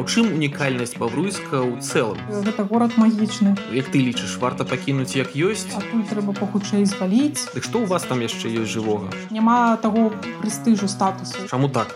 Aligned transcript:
А 0.00 0.02
ў 0.02 0.08
чым 0.08 0.32
унікальнасць 0.32 0.96
бабруйска 0.96 1.60
ў 1.60 1.76
цэлым? 1.84 2.16
Гэта 2.40 2.64
город 2.64 2.96
магічны. 2.96 3.52
Як 3.68 3.92
ты 3.92 4.00
лічыш 4.00 4.40
варта 4.40 4.64
пакінуць 4.64 5.12
як 5.12 5.36
ёсць? 5.36 5.68
Тут 5.68 6.08
трэба 6.08 6.32
пахутчэй 6.40 6.88
зваліць. 6.88 7.52
Дык 7.52 7.68
што 7.68 7.84
ў 7.84 7.92
вас 7.92 8.08
там 8.08 8.24
яшчэ 8.24 8.48
ёсць 8.48 8.72
жывога? 8.72 9.12
Няма 9.28 9.76
таго 9.84 10.08
прэстыжу 10.40 10.88
статусу. 10.88 11.36
Чаму 11.52 11.68
так? 11.68 11.92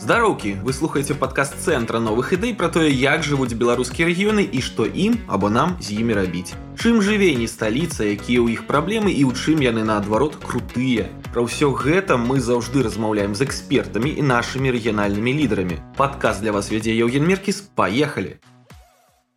Здароўкі! 0.00 0.64
Вы 0.64 0.72
слухаеце 0.72 1.12
падкаст 1.12 1.60
цэнтра 1.60 2.00
новых 2.00 2.32
ідэй 2.32 2.56
пра 2.56 2.72
тое 2.72 2.88
як 2.88 3.20
жывуць 3.20 3.52
беларускія 3.52 4.08
рэгіёны 4.08 4.48
і 4.48 4.64
што 4.64 4.88
ім 4.88 5.20
або 5.28 5.52
нам 5.52 5.76
з 5.84 6.00
імі 6.00 6.16
рабіць. 6.16 6.56
Чым 6.80 7.04
жыве 7.04 7.36
не 7.36 7.44
сталіца 7.44 8.08
якія 8.08 8.40
ў 8.40 8.56
іх 8.56 8.64
праблемы 8.64 9.12
і 9.12 9.28
ў 9.28 9.36
чым 9.36 9.60
яны 9.60 9.84
наадварот 9.84 10.40
крутыя 10.40 11.12
Пра 11.32 11.48
ўсё 11.48 11.72
гэта 11.72 12.20
мы 12.20 12.40
заўжды 12.44 12.82
размаўляем 12.84 13.32
з 13.32 13.48
экспертамі 13.48 14.10
і 14.20 14.22
нашымі 14.30 14.68
рэгіянальнымі 14.76 15.32
лідарамі 15.40 15.80
падказ 15.96 16.44
для 16.44 16.52
вас 16.52 16.68
вядзе 16.68 16.92
Еўген 16.92 17.24
меркіс 17.24 17.64
паехалі 17.72 18.36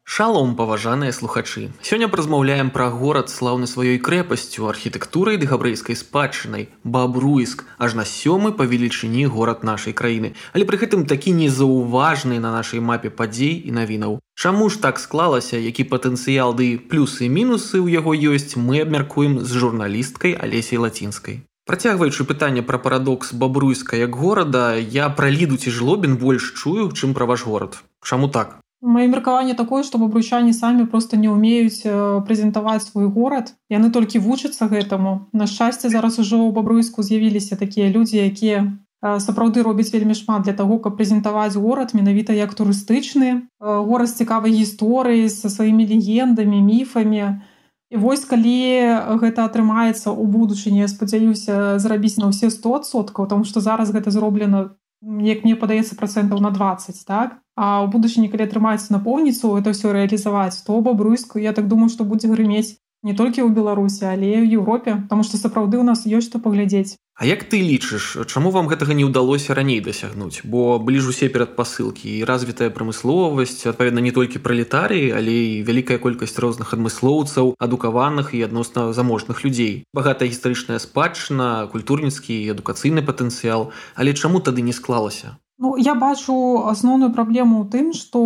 Шалом 0.03 0.55
паважаныя 0.59 1.15
слухачы. 1.15 1.71
Сёння 1.81 2.07
празмаўляем 2.11 2.69
пра 2.69 2.91
горад 2.91 3.31
слаўны 3.31 3.65
сваёй 3.65 3.97
крэпасцю, 3.97 4.67
архітэктурай 4.67 5.39
ды 5.39 5.47
габрэйскай 5.47 5.95
спадчынай, 5.95 6.67
бабруйск, 6.83 7.63
аж 7.79 7.95
на 7.95 8.05
сёмы 8.05 8.51
па 8.51 8.67
велічыні 8.69 9.25
горад 9.25 9.63
нашай 9.63 9.95
краіны, 9.95 10.35
але 10.53 10.67
пры 10.67 10.83
гэтым 10.83 11.07
такі 11.09 11.31
незаўважны 11.39 12.43
на 12.43 12.51
нашай 12.51 12.83
мапе 12.83 13.09
падзей 13.09 13.55
і 13.65 13.71
навінаў. 13.71 14.19
Чаму 14.35 14.69
ж 14.69 14.83
так 14.83 14.99
склалася, 14.99 15.57
які 15.57 15.87
патэнцыял 15.89 16.53
ды 16.53 16.75
плюсы 16.77 17.25
і 17.25 17.33
мінусы 17.33 17.81
ў 17.81 17.97
яго 17.97 18.13
ёсць, 18.13 18.59
мы 18.59 18.85
абмяркуем 18.85 19.41
з 19.41 19.51
журналісткай 19.63 20.37
алесей 20.37 20.77
лацінскай. 20.77 21.41
Працягваючы 21.65 22.25
пытанне 22.29 22.61
пра 22.61 22.77
парадокс 22.77 23.33
бабруйска 23.33 23.97
як 23.97 24.15
горада, 24.15 24.77
я 24.77 25.09
пра 25.09 25.31
ліду 25.33 25.57
ці 25.57 25.73
жлобін 25.73 26.13
больш 26.21 26.53
чую, 26.53 26.93
чым 26.93 27.17
пра 27.17 27.25
ваш 27.25 27.45
горад. 27.49 27.81
Чаму 28.05 28.29
так? 28.29 28.61
Маё 28.85 29.09
меркаванне 29.09 29.55
такое, 29.57 29.81
што 29.81 29.97
бабручане 29.97 30.53
самі 30.53 30.85
проста 30.85 31.17
не 31.17 31.25
ўмеюць 31.25 31.81
прэзентаваць 32.29 32.85
свой 32.85 33.09
горад. 33.09 33.57
Яны 33.73 33.89
толькі 33.89 34.21
вучацца 34.21 34.69
гэтаму. 34.69 35.33
На 35.33 35.49
шчасце 35.49 35.89
зараз 35.89 36.21
ужо 36.21 36.37
ў 36.37 36.53
бабруйску 36.53 37.01
з'явіліся 37.01 37.57
такія 37.57 37.89
людзі, 37.89 38.21
якія 38.21 38.77
сапраўды 39.01 39.65
робяць 39.65 39.89
вельмі 39.89 40.13
шмат 40.13 40.45
для 40.45 40.53
таго, 40.53 40.77
каб 40.77 41.01
прэзентаваць 41.01 41.57
горад 41.57 41.97
менавіта 41.97 42.37
як 42.37 42.53
турыстычны, 42.53 43.49
горад 43.57 44.09
з 44.13 44.21
цікавай 44.21 44.53
гісторыі 44.53 45.33
са 45.33 45.49
сваімі 45.49 45.89
легендамі, 45.89 46.61
міфамі. 46.61 47.41
І 47.93 48.01
вось 48.01 48.25
калі 48.25 48.57
гэта 49.21 49.45
атрымаецца 49.45 50.09
ў 50.09 50.23
будучыні, 50.25 50.89
спадзяюся 50.89 51.77
зрабіць 51.77 52.17
на 52.17 52.33
ўсе 52.33 52.49
100соткаў, 52.49 53.29
тому 53.29 53.45
што 53.45 53.61
зараз 53.61 53.93
гэта 53.93 54.09
зроблена 54.09 54.73
як 55.05 55.43
мне 55.45 55.55
падаецца 55.55 55.95
працэнтаў 55.95 56.41
на 56.41 56.49
20 56.49 57.05
так? 57.05 57.37
А 57.55 57.85
ў 57.85 57.87
будучыні 57.93 58.27
калі 58.31 58.49
атрымаецца 58.49 58.89
напоўніцу 58.95 59.53
это 59.59 59.71
все 59.71 59.93
рэалізаваць 59.93 60.65
то 60.65 60.81
бабруйску 60.81 61.39
я 61.39 61.53
так 61.53 61.67
думаю 61.67 61.89
што 61.93 62.03
будзе 62.03 62.27
грымець 62.27 62.81
не 63.05 63.13
толькі 63.13 63.45
ў 63.45 63.53
беларусі 63.53 64.09
але 64.09 64.41
ў 64.41 64.57
Еўропе 64.57 65.05
там 65.09 65.21
што 65.21 65.37
сапраўды 65.37 65.77
у 65.77 65.85
нас 65.85 66.09
ёсць 66.09 66.33
што 66.33 66.41
паглядзець. 66.41 66.97
А 67.15 67.23
як 67.29 67.45
ты 67.47 67.61
лічыш 67.61 68.25
чаму 68.25 68.49
вам 68.51 68.65
гэтага 68.67 68.97
не 68.97 69.05
ўдалося 69.05 69.53
раней 69.53 69.79
дасягнуць? 69.85 70.41
Бо 70.43 70.81
былі 70.81 71.05
ж 71.05 71.13
усе 71.13 71.29
перад 71.29 71.53
пасылкі 71.55 72.09
і 72.09 72.25
развітая 72.25 72.73
прамысловасць 72.73 73.69
адпаведна 73.69 74.01
не 74.01 74.11
толькі 74.11 74.41
пралетарыі 74.41 75.13
але 75.21 75.37
і 75.53 75.63
вялікая 75.69 76.01
колькасць 76.01 76.41
розных 76.41 76.73
адмыслоўцаў 76.73 77.53
адукаваных 77.61 78.33
і 78.33 78.43
адносна 78.49 78.89
заможных 78.91 79.45
людзей. 79.45 79.85
Багатая 79.93 80.27
гістарычная 80.27 80.81
спадчына 80.81 81.69
культурніцкі 81.71 82.41
адукацыйны 82.57 83.05
патэнцыял. 83.05 83.69
Але 83.93 84.17
чаму 84.17 84.41
тады 84.41 84.65
не 84.65 84.73
склалася 84.73 85.37
Ну, 85.57 85.77
я 85.77 85.95
бачу 85.95 86.67
асноўную 86.67 87.13
праблему 87.15 87.63
ў 87.63 87.71
тым, 87.71 87.85
што 87.95 88.19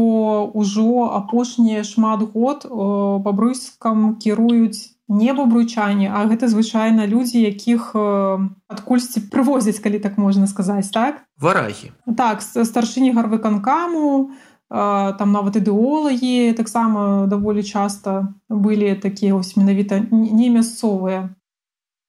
ўжо 0.53 1.13
апошнія 1.13 1.85
шмат 1.85 2.25
год 2.33 2.65
бабруйскам 2.65 4.17
кіруюць 4.17 4.97
не 5.09 5.33
бабруйчане, 5.33 6.09
а 6.13 6.25
гэта 6.29 6.49
звычайна 6.49 7.05
людзі, 7.09 7.41
якіх 7.41 7.93
адкульсьці 7.97 9.29
прывозяць, 9.33 9.81
калі 9.81 9.99
так 9.99 10.17
можна 10.21 10.45
сказаць 10.45 10.89
так. 10.93 11.25
Варагі. 11.41 11.93
Так 12.17 12.41
старшыні 12.45 13.13
гарвыканкаму, 13.17 14.29
там 14.69 15.31
нават 15.33 15.57
ідэолагі 15.57 16.53
таксама 16.53 17.25
даволі 17.25 17.65
часта 17.65 18.29
былі 18.49 18.93
такія 19.01 19.33
вось 19.33 19.57
менавіта 19.57 20.05
не 20.13 20.49
мясцовыя. 20.53 21.33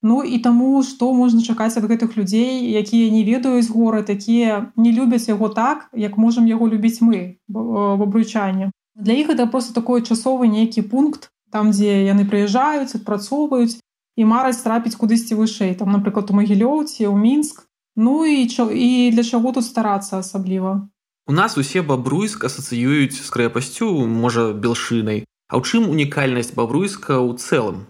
Ну 0.03 0.23
і 0.25 0.39
таму 0.39 0.83
што 0.83 1.13
можна 1.13 1.43
чакаць 1.43 1.77
ад 1.77 1.85
гэтых 1.85 2.17
людзей, 2.17 2.73
якія 2.73 3.11
не 3.13 3.25
ведаюць 3.25 3.69
горад, 3.69 4.09
якія 4.09 4.73
не 4.77 4.93
любяць 4.93 5.29
яго 5.29 5.49
так, 5.49 5.89
як 5.93 6.17
можам 6.17 6.47
яго 6.49 6.69
любіць 6.69 7.05
мы 7.05 7.37
бабруйчане. 7.49 8.73
Для 8.97 9.13
іх 9.13 9.29
это 9.29 9.47
просто 9.47 9.75
такой 9.75 10.03
часовы 10.03 10.49
нейкі 10.49 10.83
пункт 10.89 11.31
там, 11.53 11.71
дзе 11.71 12.07
яны 12.07 12.25
прыязджаюць, 12.25 12.97
адпрацоўваюць 12.97 13.81
і 14.17 14.23
мараць 14.25 14.63
трапіць 14.63 14.97
кудысьці 14.97 15.37
вышэй 15.37 15.75
там 15.75 15.93
напрыклад 15.93 16.31
у 16.31 16.39
магілёўці 16.39 17.07
у 17.07 17.17
мінск 17.17 17.67
Ну 17.97 18.27
і 18.27 18.49
чо, 18.49 18.71
і 18.71 19.11
для 19.11 19.23
чаго 19.23 19.53
тут 19.53 19.65
старацца 19.65 20.19
асабліва. 20.19 20.89
У 21.27 21.33
нас 21.33 21.59
усе 21.59 21.83
бабруйск 21.83 22.45
асацыююць 22.49 23.19
з 23.19 23.29
крэпасцю 23.29 23.91
можа 24.07 24.55
белшынай. 24.55 25.27
А 25.51 25.59
ў 25.59 25.63
чым 25.67 25.91
унікальнасць 25.91 26.55
бабруйска 26.55 27.19
ў 27.19 27.37
цэлым 27.37 27.90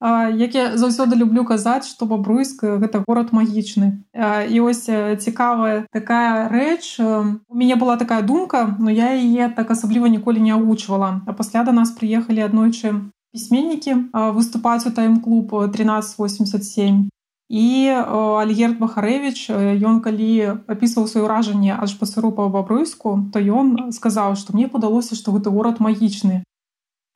як 0.00 0.54
я 0.54 0.76
заўсёды 0.76 1.16
люблю 1.16 1.44
казаць 1.44 1.88
што 1.88 2.06
бабруйск 2.06 2.64
гэта 2.64 3.04
город 3.06 3.32
магічны. 3.36 4.00
І 4.16 4.60
ось 4.60 4.88
цікавая 4.88 5.86
такая 5.92 6.48
рэч 6.48 7.00
у 7.00 7.54
мяне 7.54 7.76
была 7.76 7.96
такая 7.96 8.22
думка 8.22 8.76
но 8.78 8.90
я 8.90 9.12
яе 9.12 9.52
так 9.52 9.70
асабліва 9.70 10.08
ніколі 10.08 10.40
не 10.40 10.52
агучвала. 10.52 11.20
А 11.26 11.32
пасля 11.32 11.64
да 11.64 11.72
нас 11.72 11.92
прыехалі 11.92 12.40
аднойчы 12.40 13.12
пісьменнікі 13.32 14.10
выступаць 14.12 14.86
у 14.86 14.90
тайм-клуб 14.90 15.54
1387 15.54 17.08
і 17.50 17.90
альгерт 17.90 18.78
бахарэвич 18.78 19.50
ён 19.50 19.98
калі 20.06 20.62
апісваў 20.70 21.10
сваё 21.10 21.26
ўражанне 21.26 21.74
аж 21.74 21.98
па 21.98 22.06
сыру 22.06 22.30
па 22.30 22.46
бабруйску 22.46 23.26
то 23.34 23.42
ён 23.42 23.90
сказаў 23.90 24.38
што 24.38 24.54
мне 24.54 24.70
падалося 24.70 25.18
што 25.18 25.34
гэта 25.34 25.50
город 25.50 25.82
магічны 25.82 26.46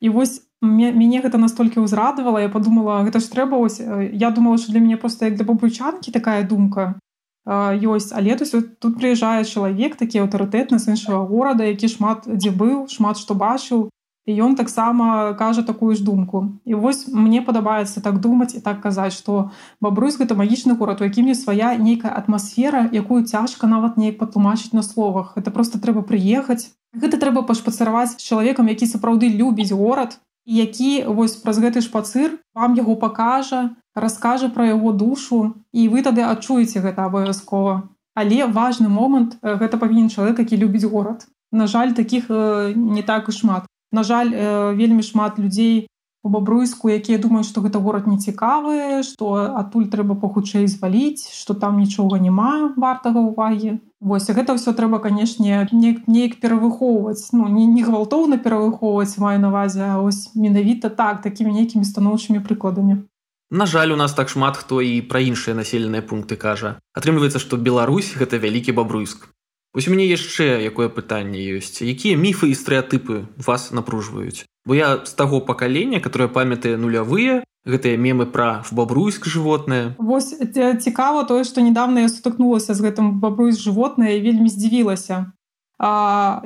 і 0.05 0.09
вось 0.13 0.45
мяне 0.61 1.21
гэта 1.25 1.41
настолькі 1.41 1.81
ўзрадавала 1.81 2.45
я 2.45 2.49
подумала 2.53 3.01
гэта 3.07 3.17
ж 3.17 3.29
трэба 3.33 3.57
ось 3.57 3.81
я 3.81 4.29
думала 4.29 4.61
что 4.61 4.71
для 4.71 4.81
мяне 4.85 4.97
просто 5.01 5.25
як 5.25 5.35
для 5.35 5.45
бабручанкі 5.49 6.13
такая 6.13 6.45
думка 6.45 7.01
ёсць 7.45 8.13
але 8.13 8.37
то 8.37 8.45
тут 8.61 8.97
прыязджае 9.01 9.45
чалавек 9.45 9.97
такі 9.97 10.21
аўтарытэтны 10.25 10.77
з 10.77 10.93
іншага 10.93 11.25
горада 11.25 11.65
які 11.65 11.89
шмат 11.89 12.29
дзе 12.29 12.53
быў 12.53 12.85
шмат 12.89 13.17
што 13.17 13.33
бачыў 13.33 13.89
і 14.25 14.33
ён 14.41 14.55
таксама 14.55 15.33
кажа 15.33 15.63
такую 15.63 15.95
ж 15.95 16.03
думку 16.03 16.49
і 16.65 16.75
вось 16.75 17.07
мне 17.07 17.41
падабаецца 17.41 18.01
так 18.01 18.19
думаць 18.19 18.55
і 18.55 18.61
так 18.65 18.81
казаць 18.81 19.13
что 19.13 19.51
бабрусь 19.81 20.17
гэта 20.17 20.35
магічны 20.35 20.75
горад 20.75 21.01
у 21.01 21.07
якім 21.09 21.29
ёсць 21.33 21.45
свая 21.45 21.77
нейкая 21.77 22.11
атмасфера 22.11 22.89
якую 22.91 23.23
цяжка 23.23 23.67
нават 23.67 23.97
неяк 23.97 24.17
патлумачыць 24.17 24.73
на 24.73 24.83
словах 24.83 25.33
это 25.35 25.51
просто 25.51 25.79
трэба 25.79 26.01
прыехаць 26.01 26.73
гэта 26.93 27.21
трэба 27.21 27.45
пашпацараваць 27.45 28.17
з 28.17 28.23
чалавекам 28.25 28.71
які 28.73 28.89
сапраўды 28.89 29.29
любіць 29.29 29.71
горад 29.71 30.19
які 30.45 31.03
вось 31.09 31.35
праз 31.41 31.59
гэты 31.59 31.81
шпацыр 31.81 32.37
вам 32.53 32.77
яго 32.77 32.95
пакажа, 32.95 33.75
раскажа 33.97 34.49
пра 34.53 34.69
яго 34.69 34.93
душу 34.93 35.57
і 35.73 35.89
вы 35.89 36.05
тады 36.05 36.21
адчуеце 36.21 36.79
гэта 36.85 37.09
абавязкова. 37.09 37.89
Але 38.15 38.45
важны 38.47 38.87
момант 38.87 39.41
гэта 39.41 39.77
павінен 39.81 40.09
чалавек, 40.09 40.39
які 40.39 40.57
любіць 40.57 40.85
горад. 40.85 41.27
На 41.51 41.67
жаль, 41.67 41.91
такіх 41.91 42.29
не 42.29 43.03
так 43.03 43.27
і 43.29 43.31
шмат. 43.31 43.65
На 43.95 44.03
жаль, 44.03 44.31
вельмі 44.75 45.03
шмат 45.07 45.39
людзей 45.39 45.87
у 46.25 46.29
бабруйску, 46.29 46.89
якія 46.89 47.21
думаюць, 47.21 47.45
што 47.45 47.61
гэта 47.61 47.77
горад 47.77 48.07
не 48.09 48.17
цікавы, 48.17 49.05
што 49.05 49.37
адтуль 49.61 49.85
трэба 49.93 50.17
пахутчэй 50.17 50.65
зваліць, 50.65 51.29
што 51.29 51.53
там 51.53 51.77
нічога 51.77 52.17
няма 52.17 52.73
вартага 52.75 53.21
ўвагі. 53.21 53.77
Вось 54.01 54.25
гэта 54.25 54.57
ўсё 54.57 54.73
трэба 54.73 54.97
канешне 55.05 55.69
неяк 55.71 56.33
перавыхоўваць. 56.41 57.29
Ну 57.37 57.45
не, 57.45 57.69
не 57.69 57.85
гвалтоўна 57.85 58.41
перавыхоўваць 58.41 59.21
маю 59.21 59.37
навазе 59.37 60.01
ось 60.01 60.33
менавіта 60.33 60.89
так 60.89 61.21
такімі 61.21 61.53
нейкімі 61.61 61.85
станоўчымі 61.85 62.41
прыкладамі. 62.41 63.05
На 63.53 63.69
жаль 63.69 63.93
у 63.93 63.95
нас 63.95 64.17
так 64.17 64.33
шмат 64.33 64.57
хто 64.57 64.81
і 64.81 65.05
пра 65.05 65.21
іншыя 65.21 65.53
населеныя 65.53 66.01
пункты 66.01 66.41
кажа. 66.41 66.81
Атрымліваецца 66.97 67.37
што 67.37 67.61
Беларусь 67.61 68.17
гэта 68.17 68.41
вялікі 68.41 68.73
бабруйск 68.73 69.29
Вось 69.75 69.89
у 69.89 69.91
мяне 69.91 70.07
яшчэ 70.07 70.63
якое 70.63 70.87
пытанне 70.87 71.35
ёсць. 71.51 71.83
Якія 71.83 72.15
міфы 72.15 72.47
і 72.47 72.55
стэеатыпы 72.55 73.27
вас 73.35 73.75
напружваюць? 73.75 74.47
Бо 74.63 74.71
я 74.71 75.03
з 75.03 75.11
таго 75.13 75.43
пакалення 75.43 75.99
которое 75.99 76.31
памятае 76.31 76.79
нулявыя 76.79 77.43
гэтыя 77.67 77.99
мемы 77.99 78.25
пра 78.25 78.63
бабруйск 78.71 79.27
животное 79.27 79.91
Вось 79.99 80.31
цікава 80.79 81.27
тое 81.27 81.43
што 81.43 81.59
недавно 81.59 82.07
я 82.07 82.09
сутыкнулася 82.09 82.71
з 82.71 82.87
гэтым 82.87 83.19
бабруйск 83.19 83.59
животное 83.59 84.15
і 84.15 84.23
вельмі 84.23 84.47
здзівілася. 84.47 85.35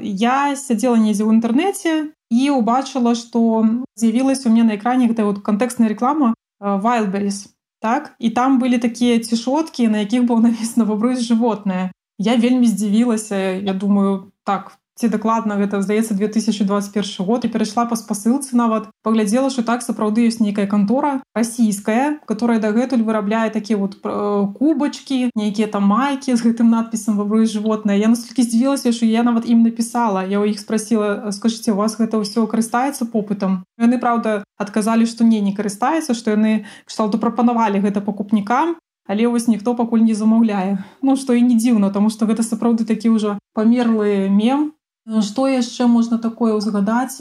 Я 0.01 0.55
сядзела 0.57 0.97
недзе 0.97 1.21
ў 1.21 1.37
інтэрнэце 1.37 2.09
і 2.33 2.49
убачыла 2.57 3.13
што 3.13 3.61
з'явілася 3.93 4.49
у 4.49 4.57
мне 4.57 4.65
на 4.65 4.73
экране 4.73 5.05
гэта 5.05 5.29
вот 5.29 5.45
кантэкстная 5.45 5.85
реклама 5.85 6.33
вайлберис 6.57 7.53
так? 7.77 8.17
І 8.17 8.33
там 8.33 8.57
былі 8.57 8.81
такія 8.81 9.21
цішоткі 9.21 9.87
на 9.87 10.01
якіх 10.01 10.25
было 10.25 10.41
напісана 10.49 10.89
бабруйск 10.89 11.21
животное 11.21 11.93
я 12.19 12.35
вельмі 12.35 12.67
здзівілася. 12.67 13.63
Я 13.63 13.73
думаю 13.73 14.31
так 14.43 14.79
ці 14.99 15.07
дакладна 15.07 15.55
гэта 15.55 15.79
здаецца 15.79 16.13
2021 16.13 17.23
год. 17.23 17.47
І 17.47 17.51
перайшла 17.55 17.87
па 17.87 17.95
спасылцы 17.95 18.51
нават 18.59 18.91
паглядзела 18.99 19.47
что 19.49 19.63
так 19.63 19.79
сапраўды 19.79 20.27
ёсць 20.27 20.43
нейкая 20.43 20.67
кантора 20.67 21.23
расійская 21.31 22.19
которая 22.27 22.59
дагэтуль 22.59 23.07
вырабляе 23.07 23.47
такія 23.49 23.79
вот 23.79 23.95
э, 24.03 24.47
кубачки 24.59 25.31
нейкія 25.35 25.71
там 25.71 25.87
майкі 25.87 26.35
з 26.35 26.43
гэтым 26.43 26.67
надпісам 26.67 27.15
вабры 27.15 27.47
животное 27.47 27.95
я 27.95 28.11
настолькі 28.11 28.43
здзівілася 28.43 28.91
що 28.91 29.07
я 29.07 29.23
нават 29.23 29.47
ім 29.47 29.63
написала 29.63 30.27
я 30.27 30.39
у 30.39 30.45
іх 30.45 30.59
спросила 30.59 31.31
скажите 31.31 31.71
у 31.71 31.79
вас 31.79 31.95
гэта 31.95 32.19
ўсё 32.19 32.43
карыстаецца 32.43 33.07
попытам? 33.07 33.63
Яны 33.79 34.03
правда 34.03 34.43
адказалі 34.59 35.07
что 35.07 35.23
не 35.23 35.39
не 35.39 35.55
карыстаецца 35.55 36.11
что 36.11 36.35
яны 36.35 36.67
кшталту 36.83 37.23
прапанавалі 37.23 37.79
гэта 37.79 38.03
пакупнікам 38.03 38.75
але 39.09 39.25
вось 39.27 39.49
ніхто 39.49 39.73
пакуль 39.75 40.05
не 40.05 40.13
замаўляе. 40.13 40.77
Ну 41.01 41.17
што 41.17 41.33
і 41.33 41.41
не 41.41 41.57
дзіўна 41.57 41.89
тому 41.89 42.13
что 42.13 42.29
гэта 42.29 42.45
сапраўды 42.45 42.85
такі 42.85 43.09
ўжо 43.17 43.41
памерлы 43.57 44.29
мем. 44.29 44.77
Што 45.25 45.49
яшчэ 45.49 45.89
можна 45.89 46.21
такое 46.21 46.53
ўзгадаць? 46.53 47.17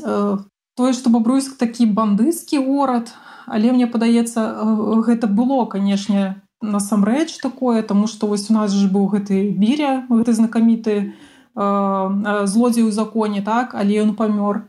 Тое 0.77 0.93
што 0.93 1.09
бабруйск 1.09 1.57
такі 1.57 1.89
бандысцкі 1.89 2.61
горад 2.69 3.17
але 3.49 3.73
мне 3.73 3.89
падаецца 3.89 4.45
гэта 5.09 5.33
было 5.33 5.65
канешне 5.65 6.45
насамрэч 6.61 7.41
такое 7.41 7.83
тому 7.83 8.07
что 8.07 8.29
вось 8.29 8.51
у 8.51 8.55
нас 8.55 8.77
ж 8.77 8.93
быў 8.93 9.09
гэты 9.17 9.57
біря 9.57 10.05
гэты 10.13 10.37
знакаміты 10.37 11.17
злодзей 11.57 12.85
у 12.85 12.93
законе 12.93 13.41
так 13.41 13.73
але 13.73 14.05
ён 14.05 14.13
памёр. 14.13 14.69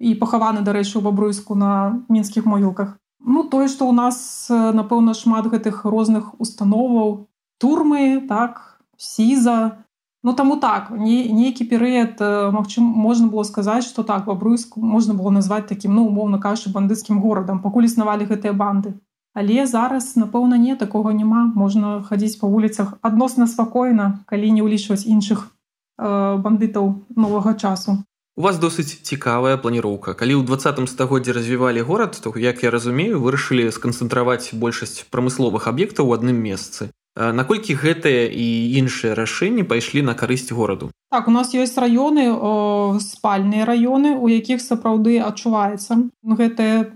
І 0.00 0.16
пахаваны 0.16 0.64
дарэчы 0.64 0.98
у 0.98 1.04
бабруйску 1.04 1.54
на 1.54 2.00
мінскіх 2.08 2.48
могілках 2.48 2.96
Ну 3.26 3.42
тое, 3.42 3.66
што 3.66 3.90
ў 3.90 3.92
нас 3.92 4.46
напэўна 4.50 5.12
шмат 5.18 5.50
гэтых 5.50 5.82
розных 5.84 6.38
установаў 6.38 7.26
турмы 7.58 8.22
так 8.30 8.78
сіза 8.96 9.82
Ну 10.26 10.32
таму 10.34 10.56
так 10.58 10.90
не, 10.90 11.30
нейкі 11.30 11.64
перыяд 11.70 12.18
Мачым 12.50 12.82
можна 12.82 13.28
было 13.30 13.44
сказаць, 13.46 13.86
што 13.86 14.02
так 14.02 14.24
бабруйску 14.26 14.82
можна 14.82 15.14
было 15.14 15.30
назваць 15.30 15.68
такім 15.70 15.94
ну 15.94 16.06
умоўна 16.10 16.40
кашы 16.42 16.72
бандыцкім 16.74 17.20
горадам 17.22 17.60
пакуль 17.62 17.86
існавалі 17.86 18.26
гэтыя 18.26 18.50
банды. 18.50 18.98
Але 19.38 19.66
зараз 19.70 20.16
напэўна 20.16 20.58
не 20.58 20.74
такога 20.74 21.12
няма 21.14 21.44
можна 21.54 22.02
хадзіць 22.02 22.40
па 22.40 22.50
вуліцах 22.50 22.98
адносна 23.06 23.46
спакойна, 23.46 24.24
калі 24.26 24.50
не 24.50 24.66
ўлічваць 24.66 25.06
іншых 25.06 25.46
э, 25.46 26.10
бандытаў 26.42 26.90
новага 27.14 27.54
часу. 27.54 28.02
У 28.36 28.42
вас 28.42 28.58
досыць 28.60 29.00
цікавая 29.00 29.56
планіроўка. 29.56 30.12
Калі 30.12 30.36
ў 30.36 30.44
двадцатым 30.44 30.84
стагоддзе 30.84 31.32
развівалі 31.32 31.80
горад, 31.80 32.20
то 32.20 32.28
як 32.36 32.60
я 32.60 32.68
разумею, 32.68 33.16
вырашылі 33.16 33.72
сканцэнтраваць 33.72 34.52
большасць 34.52 35.08
прамысловых 35.08 35.64
аб'ектаў 35.64 36.12
у 36.12 36.12
адным 36.12 36.36
месцы. 36.36 36.92
Наколькі 37.16 37.72
гэтыя 37.80 38.28
і 38.28 38.76
іншыя 38.76 39.16
рашэнні 39.16 39.64
пайшлі 39.64 40.04
на 40.04 40.12
карысць 40.12 40.52
гораду. 40.52 40.92
Так 41.08 41.28
у 41.28 41.32
нас 41.32 41.56
ёсць 41.56 41.80
раёны 41.80 43.00
спальныя 43.00 43.64
раёны, 43.64 44.20
у 44.20 44.28
якіх 44.28 44.60
сапраўды 44.60 45.16
адчуваецца 45.16 46.12
гэтая 46.20 46.92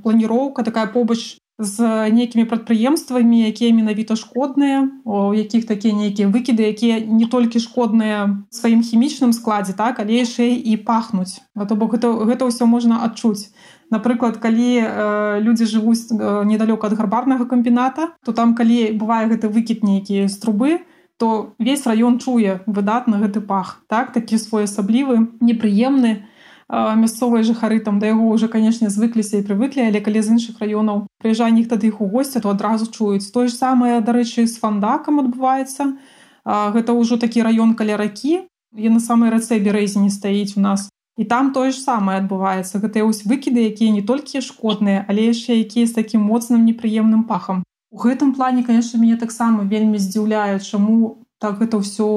планіроўка 0.00 0.64
такая 0.64 0.88
побач 0.88 1.36
з 1.58 2.10
нейкімі 2.14 2.46
прадпрыемствамі 2.46 3.42
якія 3.50 3.74
менавіта 3.74 4.14
шкодныя 4.14 4.86
у 5.02 5.34
якіх 5.34 5.66
такія 5.66 5.90
нейкія 5.90 6.30
выкіды 6.30 6.62
якія 6.62 7.02
не 7.02 7.26
толькі 7.26 7.58
шкодныя 7.58 8.46
сваім 8.54 8.86
хімічным 8.86 9.34
складзе 9.34 9.74
так 9.74 9.98
але 9.98 10.22
яшчэ 10.22 10.54
і 10.54 10.78
пахнуць. 10.86 11.42
То 11.58 11.74
бок 11.74 11.98
гэта, 11.98 12.14
гэта 12.14 12.46
ўсё 12.46 12.70
можна 12.70 13.02
адчуць. 13.02 13.50
Напрыклад 13.90 14.38
калі 14.38 14.70
э, 14.86 15.40
людзі 15.42 15.66
жывуць 15.66 16.06
э, 16.14 16.46
недалёка 16.46 16.86
ад 16.86 16.94
гарбарнага 16.94 17.50
камбіната 17.50 18.14
то 18.22 18.30
там 18.30 18.54
калі 18.54 18.94
бывае 18.94 19.26
гэты 19.26 19.50
выкід 19.50 19.82
нейкія 19.82 20.30
з 20.30 20.38
трубы 20.38 20.86
то 21.18 21.58
весь 21.58 21.90
раён 21.90 22.22
чуе 22.22 22.62
выдатна 22.70 23.18
гэты 23.18 23.42
пах 23.42 23.82
так 23.90 24.14
такі 24.14 24.38
своеасаблівы 24.38 25.26
непрыемны 25.42 26.22
мясцовыя 26.68 27.42
жыхары 27.42 27.80
там 27.80 27.98
да 27.98 28.12
яго 28.12 28.28
ўжо 28.28 28.48
канешне 28.52 28.92
звыкліся 28.92 29.40
і 29.40 29.46
прывыклі 29.48 29.88
але 29.88 30.00
калі 30.04 30.20
з 30.20 30.36
іншых 30.36 30.60
раёнаў 30.60 31.08
прыязджае 31.16 31.56
іх 31.64 31.68
тады 31.68 31.88
іх 31.88 32.00
у 32.04 32.08
госці 32.12 32.40
то 32.44 32.52
адразу 32.52 32.92
чуюць. 32.92 33.32
Тое 33.32 33.48
ж 33.48 33.56
самае 33.56 34.00
дарэчы 34.04 34.44
з 34.44 34.60
фандакам 34.60 35.20
адбываецца. 35.24 35.96
Гэта 36.44 36.92
ўжо 36.92 37.16
такі 37.16 37.42
раён 37.48 37.72
каля 37.72 37.96
ракі 37.96 38.44
я 38.76 38.90
на 38.92 39.00
самай 39.00 39.32
рацэ 39.32 39.56
берэзі 39.64 40.04
не 40.04 40.12
стаіць 40.12 40.56
у 40.56 40.60
нас. 40.60 40.92
І 41.16 41.24
там 41.24 41.52
тое 41.56 41.72
ж 41.72 41.80
самае 41.80 42.20
адбываецца. 42.20 42.84
Гэтыя 42.84 43.08
вось 43.08 43.24
выкіды 43.24 43.64
якія 43.64 43.90
не 43.90 44.04
толькі 44.04 44.44
шкодныя 44.44 45.08
але 45.08 45.32
яшчэ 45.32 45.56
якія 45.64 45.88
з 45.88 45.96
такім 45.96 46.20
моцным 46.20 46.68
непрыемным 46.68 47.24
пахам. 47.24 47.64
У 47.90 47.96
гэтым 47.96 48.36
плане 48.36 48.62
конечно 48.62 49.00
мяне 49.00 49.16
таксама 49.16 49.64
вельмі 49.64 49.96
здзіўляю 49.96 50.60
чаму 50.60 51.24
так 51.38 51.58
гэта 51.62 51.78
ўсё 51.78 52.08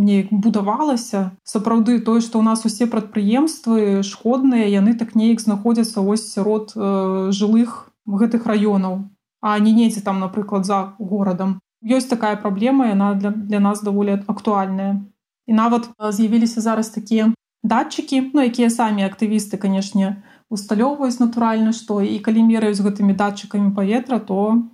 неяк 0.00 0.32
будавалася 0.32 1.36
сапраўды 1.44 2.00
тое 2.00 2.20
што 2.24 2.40
ў 2.40 2.44
нас 2.44 2.64
усе 2.64 2.88
прадпрыемствы 2.88 4.02
шкодныя 4.02 4.68
яны 4.68 4.96
так 4.96 5.14
неяк 5.14 5.40
знаходзяцца 5.40 6.00
вось 6.00 6.28
сярод 6.32 6.72
э, 6.76 7.30
жылых 7.30 7.92
гэтых 8.06 8.46
раёнаў 8.46 9.10
а 9.40 9.58
не 9.58 9.72
недзе 9.72 10.00
там 10.00 10.20
напрыклад 10.20 10.66
за 10.66 10.94
горадам. 10.98 11.60
Ёсць 11.82 12.08
такая 12.08 12.36
праблема 12.36 12.88
яна 12.88 13.14
для, 13.14 13.30
для 13.30 13.60
нас 13.60 13.80
даволі 13.82 14.20
актуальная. 14.26 15.00
І 15.46 15.52
нават 15.52 15.88
з'явіліся 15.96 16.60
зараз 16.60 16.90
такія 16.90 17.32
датчыкі 17.62 18.30
ну 18.34 18.44
якія 18.44 18.70
самі 18.70 19.04
актывісты 19.04 19.56
канешне 19.56 20.22
усталёўваюць 20.48 21.20
натуральна 21.20 21.72
што 21.72 22.00
і 22.00 22.16
калі 22.20 22.44
мераюць 22.44 22.80
гэтымі 22.80 23.16
датчыкамі 23.16 23.72
паветра 23.76 24.20
то 24.20 24.64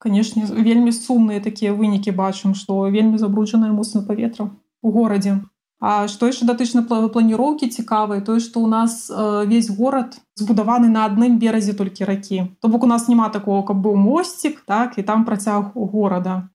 канешне 0.00 0.48
вельмі 0.48 0.92
сумныя 0.96 1.44
такія 1.44 1.76
вынікі 1.76 2.16
бачым 2.16 2.56
што 2.56 2.88
вельмі 2.88 3.20
забруджанае 3.20 3.70
моцна 3.76 4.02
паветра 4.02 4.50
у 4.82 4.92
горадзе. 4.96 5.40
А 5.80 6.08
што 6.12 6.28
яшчэ 6.28 6.44
датычна 6.48 6.84
планіроўкі 6.84 7.68
цікавай 7.72 8.20
тое 8.24 8.40
што 8.44 8.60
ў 8.60 8.68
нас 8.68 9.08
э, 9.08 9.44
весь 9.48 9.68
горад 9.72 10.16
збудаваны 10.36 10.88
на 10.92 11.04
адным 11.08 11.36
беразе 11.40 11.72
толькі 11.76 12.08
ракі. 12.08 12.52
То 12.60 12.68
бок 12.68 12.84
у 12.84 12.90
нас 12.90 13.08
няма 13.08 13.28
такого 13.28 13.62
каб 13.64 13.80
быў 13.80 13.96
мосцік 13.96 14.60
так 14.68 14.98
і 15.00 15.04
там 15.04 15.24
працяг 15.24 15.72
у 15.76 15.88
горада 15.88 16.48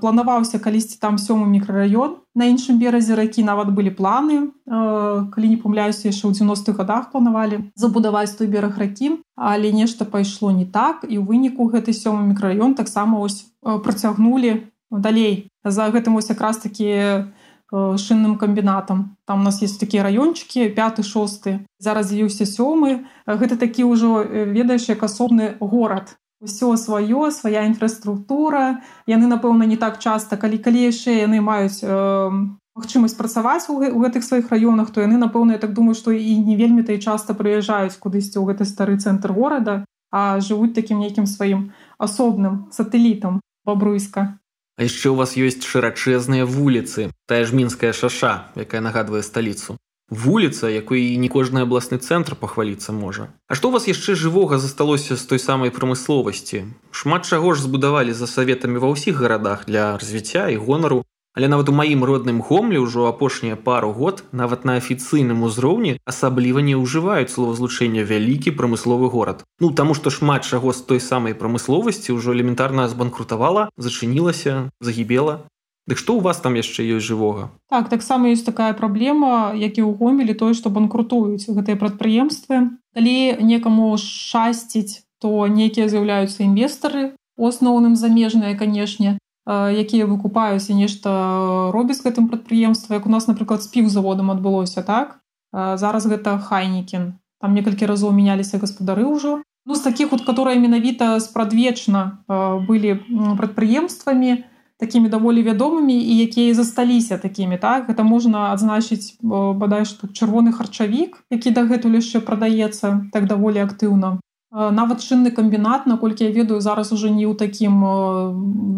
планаваўся 0.00 0.58
калісьці 0.58 0.98
там 1.00 1.16
сёмы 1.16 1.46
мікрараён 1.50 2.22
на 2.34 2.44
іншым 2.46 2.78
беразе 2.78 3.16
ракі 3.18 3.42
нават 3.42 3.72
былі 3.74 3.90
планы. 3.90 4.52
Э, 4.66 5.26
калі 5.32 5.46
не 5.48 5.56
памляюся 5.56 6.08
яшчэ 6.08 6.28
ў 6.28 6.36
90-х 6.36 6.76
годах 6.76 7.10
планавалі 7.10 7.72
забудаваць 7.74 8.36
той 8.38 8.46
бераг 8.46 8.78
ракі 8.78 9.18
але 9.36 9.72
нешта 9.72 10.04
пайшло 10.04 10.50
не 10.50 10.66
так 10.66 11.02
і 11.08 11.18
ў 11.18 11.22
выніку 11.26 11.66
гэты 11.72 11.96
сёмы 11.96 12.30
мікрараён 12.30 12.74
таксама 12.74 13.18
ось 13.18 13.50
працягнулі 13.62 14.70
далей. 14.90 15.50
За 15.64 15.90
гэтым 15.90 16.14
ось 16.14 16.30
якраз 16.30 16.62
такі 16.62 17.26
Э, 17.72 17.96
шынным 17.98 18.38
камбінатам. 18.38 19.16
Там 19.24 19.40
у 19.40 19.42
нас 19.42 19.60
есть 19.62 19.80
такія 19.80 20.04
раёнчыкі 20.04 20.70
пяты 20.70 21.02
шосты 21.02 21.66
зараз 21.78 22.14
з'явіўся 22.14 22.46
сёмы. 22.46 23.10
Гэта 23.26 23.58
такі 23.58 23.90
ўжо 23.90 24.22
э, 24.22 24.46
ведаеш 24.46 24.86
як 24.88 25.02
асобны 25.02 25.58
горад 25.58 26.14
усё 26.40 26.76
сваё 26.76 27.30
свая 27.30 27.64
інфраструктура 27.66 28.82
яны 29.06 29.26
напэўна 29.26 29.64
не 29.66 29.76
так 29.76 29.98
часта 29.98 30.36
калі 30.36 30.58
калі 30.58 30.86
яшчэ 30.92 31.24
яны 31.24 31.40
маюць 31.40 31.80
э, 31.82 32.30
магчымасць 32.76 33.16
працаваць 33.16 33.68
у 33.72 33.80
гэтых 33.80 34.24
сваіх 34.24 34.52
раёнах 34.52 34.92
то 34.92 35.00
яны 35.00 35.16
напэўна 35.16 35.56
я 35.56 35.60
так 35.62 35.72
думаю 35.72 35.96
што 35.96 36.12
і 36.12 36.36
не 36.44 36.56
вельмі 36.56 36.84
та 36.84 36.92
і 36.92 37.00
часта 37.00 37.32
прыязджаюць 37.32 37.96
кудысьці 37.96 38.36
ў 38.36 38.52
гэты 38.52 38.68
стары 38.68 39.00
цэнтр 39.00 39.32
горада 39.32 39.84
а 40.12 40.40
жывуць 40.40 40.76
такім 40.76 41.00
нейкім 41.00 41.24
сваім 41.24 41.72
асобным 41.98 42.68
сатэлітам 42.70 43.40
бабруйска 43.64 44.36
А 44.76 44.84
яшчэ 44.84 45.08
ў 45.08 45.16
вас 45.16 45.32
ёсць 45.40 45.64
шырачэзныя 45.64 46.44
вуліцы, 46.44 47.08
тая 47.24 47.48
ж 47.48 47.56
мінская 47.56 47.96
шаша, 47.96 48.52
якая 48.60 48.84
нагадвае 48.84 49.24
сталіцу. 49.24 49.80
Вуліца, 50.10 50.70
якой 50.70 51.02
і 51.14 51.16
не 51.18 51.28
кожны 51.28 51.66
абласны 51.66 51.98
цэнтр 51.98 52.38
пахваліцца 52.38 52.94
можа. 52.94 53.34
А 53.50 53.58
што 53.58 53.68
ў 53.68 53.80
вас 53.80 53.90
яшчэ 53.90 54.14
жывога 54.14 54.62
засталося 54.62 55.18
з 55.18 55.24
той 55.26 55.42
самай 55.42 55.74
прамысловасці? 55.74 56.62
Шмат 56.94 57.26
чаго 57.26 57.54
ж 57.58 57.66
збудавалі 57.66 58.14
за 58.14 58.30
саветамі 58.30 58.78
ва 58.78 58.94
ўсіх 58.94 59.18
гарадах 59.18 59.66
для 59.66 59.98
развіцця 59.98 60.46
і 60.54 60.62
гонару, 60.62 61.02
Але 61.36 61.48
нават 61.48 61.68
у 61.68 61.72
маім 61.76 62.00
родным 62.08 62.40
гомлі 62.40 62.80
ўжо 62.80 63.04
апошнія 63.12 63.60
пару 63.60 63.92
год 63.92 64.24
нават 64.32 64.64
на 64.64 64.80
афіцыйным 64.80 65.44
узроўні 65.44 66.00
асабліва 66.08 66.64
не 66.64 66.72
ўжываюць 66.80 67.28
словазлучэння 67.28 68.08
вялікі 68.08 68.56
прамысловы 68.56 69.12
горад. 69.12 69.44
Ну 69.60 69.68
таму 69.68 69.92
што 69.92 70.08
шмат 70.08 70.48
чаго 70.48 70.72
з 70.72 70.80
той 70.88 71.00
самай 71.04 71.36
прамысловасці 71.36 72.16
ўжо 72.16 72.32
элементарна 72.32 72.88
збанкрутавала, 72.88 73.68
зачынілася, 73.76 74.72
загібела. 74.80 75.44
Дык 75.86 76.02
што 76.02 76.18
ў 76.18 76.26
вас 76.26 76.42
там 76.42 76.58
яшчэ 76.58 76.82
ёсць 76.82 77.06
жывога? 77.06 77.54
Так 77.70 77.88
таксама 77.88 78.30
ёсць 78.34 78.46
такая 78.46 78.74
праблема, 78.74 79.54
як 79.54 79.78
і 79.78 79.86
ў 79.86 79.94
гомелі 79.94 80.34
тое, 80.34 80.54
што 80.54 80.70
банкрутуюць 80.70 81.46
гэтыя 81.46 81.78
прадпрыемствы. 81.78 82.74
Калі 82.94 83.16
некаму 83.46 83.94
шасціць, 83.94 85.06
то 85.22 85.46
нейкія 85.46 85.86
з'яўляюцца 85.86 86.42
інвестары, 86.42 87.14
у 87.38 87.46
асноўным 87.46 87.94
замежныя, 87.94 88.58
канешне, 88.58 89.18
якія 89.46 90.06
выкупаюць 90.10 90.66
і 90.70 90.74
нешта 90.74 91.70
робяць 91.70 92.02
гэтым 92.02 92.26
прадпрыемства 92.26 92.98
як 92.98 93.06
у 93.06 93.10
нас 93.10 93.30
напрыклад 93.30 93.62
з 93.62 93.70
піўзаводам 93.70 94.34
адбылося 94.34 94.82
так? 94.82 95.22
Зараз 95.54 96.10
гэта 96.10 96.42
хайнікін 96.42 97.14
там 97.40 97.54
некалькі 97.54 97.86
разоў 97.86 98.10
мяняліся 98.10 98.58
гаспадары 98.58 99.06
ўжо. 99.06 99.42
Ну 99.66 99.74
з 99.74 99.80
такіх 99.86 100.10
вот 100.10 100.26
которые 100.26 100.58
менавіта 100.58 101.20
спрадвечна 101.20 102.26
былі 102.66 102.98
прадпрыемствамі 103.38 104.42
такімі 104.78 105.08
даволі 105.08 105.42
вядомымі 105.42 105.96
і 105.96 106.14
якія 106.20 106.54
засталіся 106.54 107.18
такімі 107.18 107.56
так? 107.56 107.88
Гэта 107.88 108.04
можна 108.04 108.52
адзначыць 108.52 109.16
бадай 109.22 109.84
што 109.88 110.08
чырвоны 110.08 110.52
харчавік 110.52 111.24
які 111.30 111.50
дагэтуль 111.50 111.96
яшчэ 111.96 112.20
прадаецца 112.20 113.10
так 113.12 113.26
даволі 113.26 113.64
актыўна. 113.64 114.20
Нават 114.52 115.00
чынны 115.00 115.32
камбінат 115.32 115.86
наколькі 115.86 116.24
я 116.24 116.30
ведаю 116.30 116.60
зараз 116.60 116.92
уже 116.92 117.10
не 117.10 117.24
ў 117.24 117.34
такім 117.36 117.80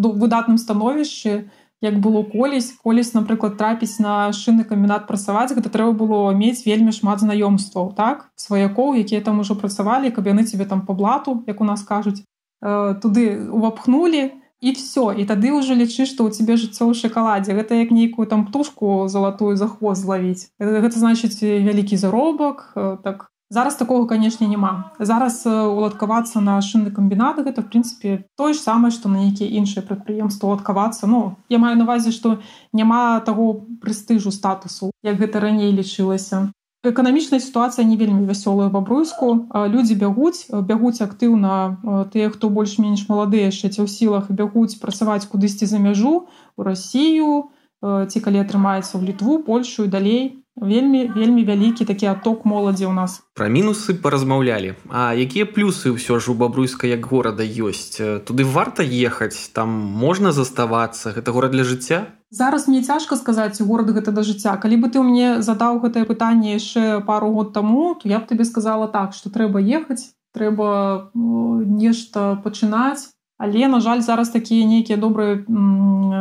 выдатным 0.03 0.59
становішчы 0.59 1.51
як 1.81 2.01
было 2.03 2.23
колісь. 2.23 2.75
Колісь 2.83 3.15
напрыклад 3.15 3.59
трапіць 3.59 3.99
на 4.03 4.33
шынны 4.35 4.65
камбінат 4.65 5.07
працаваць 5.07 5.55
гэта 5.55 5.71
трэба 5.71 5.93
было 5.95 6.35
мець 6.35 6.67
вельмі 6.67 6.91
шмат 6.95 7.23
знаёмстваў 7.23 7.95
так? 7.95 8.31
Сваякоў 8.35 8.99
якія 8.99 9.21
там 9.21 9.39
ужо 9.43 9.55
працавалі 9.55 10.11
каб 10.11 10.27
яны 10.27 10.47
цябе 10.47 10.67
там 10.67 10.87
по 10.87 10.95
блату 10.95 11.43
як 11.47 11.61
у 11.61 11.65
нас 11.65 11.83
кажуць 11.83 12.23
туды 12.63 13.39
увапхнули 13.51 14.38
і 14.61 14.73
все 14.73 15.15
і 15.17 15.25
тады 15.25 15.55
ўжо 15.55 15.75
лічы 15.79 16.07
што 16.09 16.27
ў 16.27 16.35
цябе 16.35 16.59
жыццё 16.59 16.91
ў 16.91 16.95
шакаладзе 16.99 17.55
гэта 17.55 17.79
як 17.79 17.95
нейкую 17.95 18.27
там 18.27 18.47
птушку 18.47 19.07
залатую 19.07 19.55
за 19.55 19.71
хвост 19.71 20.03
злавіць 20.03 20.51
гэта, 20.59 20.83
гэта 20.83 20.97
значыць 20.99 21.39
вялікі 21.43 21.97
заробак 21.97 22.73
так. 23.03 23.31
Зараз 23.51 23.81
такого 23.81 24.05
канешне 24.05 24.45
няма 24.45 24.93
зараз 25.01 25.47
уладкавацца 25.49 26.41
на 26.45 26.61
шынны 26.61 26.93
камбінат 26.93 27.41
гэта 27.41 27.65
в 27.65 27.73
прынцыпе 27.73 28.29
тое 28.37 28.53
ж 28.53 28.61
самае 28.61 28.93
што 28.93 29.09
на 29.09 29.25
нейкія 29.25 29.49
іншыя 29.49 29.81
прадпрыемства 29.81 30.53
уладкавацца 30.53 31.09
Ну 31.09 31.41
я 31.49 31.57
маю 31.57 31.79
навазе 31.81 32.13
што 32.13 32.45
няма 32.77 33.25
таго 33.25 33.65
прэстыжу 33.81 34.35
статусу 34.35 34.93
як 35.01 35.17
гэта 35.17 35.41
раней 35.41 35.73
лічылася 35.73 36.53
эканамічная 36.91 37.41
сітуацыя 37.41 37.85
не 37.85 37.97
вельмі 38.01 38.25
вясёлая 38.29 38.69
бабруйску 38.73 39.51
людзі 39.53 39.95
бягуць 40.01 40.49
бягуць 40.51 41.01
актыўна 41.05 42.09
тыя 42.13 42.33
хто 42.33 42.49
больш-менш 42.49 43.07
маладыя 43.13 43.53
яшчэ 43.53 43.73
ці 43.73 43.81
ў 43.85 43.89
сілах 43.89 44.33
бягуць 44.33 44.81
працаваць 44.83 45.29
кудысьці 45.29 45.69
за 45.69 45.79
мяжу 45.79 46.27
у 46.57 46.61
Росію 46.63 47.51
ці 47.83 48.19
калі 48.21 48.43
атрымаецца 48.43 48.99
ў 48.99 49.15
літву 49.15 49.39
польшу 49.47 49.87
і 49.87 49.93
далей. 49.93 50.23
Вельмі 50.59 51.07
вельмі 51.15 51.47
вялікі 51.47 51.87
такі 51.87 52.11
аток 52.11 52.43
моладзі 52.43 52.91
ў 52.91 52.95
нас. 52.99 53.23
Пра 53.39 53.47
мінусы 53.47 53.95
паразмаўлялі. 53.95 54.75
А 54.91 55.15
якія 55.15 55.47
плюсы 55.47 55.95
ўсё 55.95 56.19
ж 56.19 56.35
у 56.35 56.35
бабруйска 56.35 56.91
як 56.91 57.07
горада 57.07 57.47
ёсць? 57.47 58.03
Туды 58.27 58.43
варта 58.43 58.83
ехаць? 58.83 59.55
Там 59.55 59.71
можна 59.71 60.35
заставацца? 60.35 61.15
Гэта 61.15 61.31
горад 61.31 61.55
для 61.55 61.63
жыцця 61.63 62.18
зараз 62.31 62.69
мне 62.69 62.83
цяжка 62.83 63.17
сказаць 63.17 63.61
горад 63.61 63.91
гэта 63.91 64.13
да 64.13 64.23
жыцця. 64.23 64.57
Калі 64.57 64.77
бы 64.77 64.89
ты 64.89 65.03
мне 65.03 65.43
задаў 65.43 65.81
гэтае 65.81 66.05
пытанне 66.05 66.55
яшчэ 66.55 67.01
пару 67.07 67.33
год 67.33 67.53
таму 67.53 67.95
то 67.95 68.09
я 68.09 68.19
б 68.21 68.27
табе 68.27 68.45
сказала 68.45 68.89
так 68.89 69.13
что 69.13 69.31
трэба 69.31 69.61
ехаць 69.61 70.13
трэба 70.35 71.11
нешта 71.15 72.41
пачынаць. 72.45 73.11
Але 73.39 73.69
на 73.69 73.79
жаль 73.81 74.03
зараз 74.03 74.31
такія 74.35 74.67
нейкія 74.67 74.99
добрыя 74.99 75.39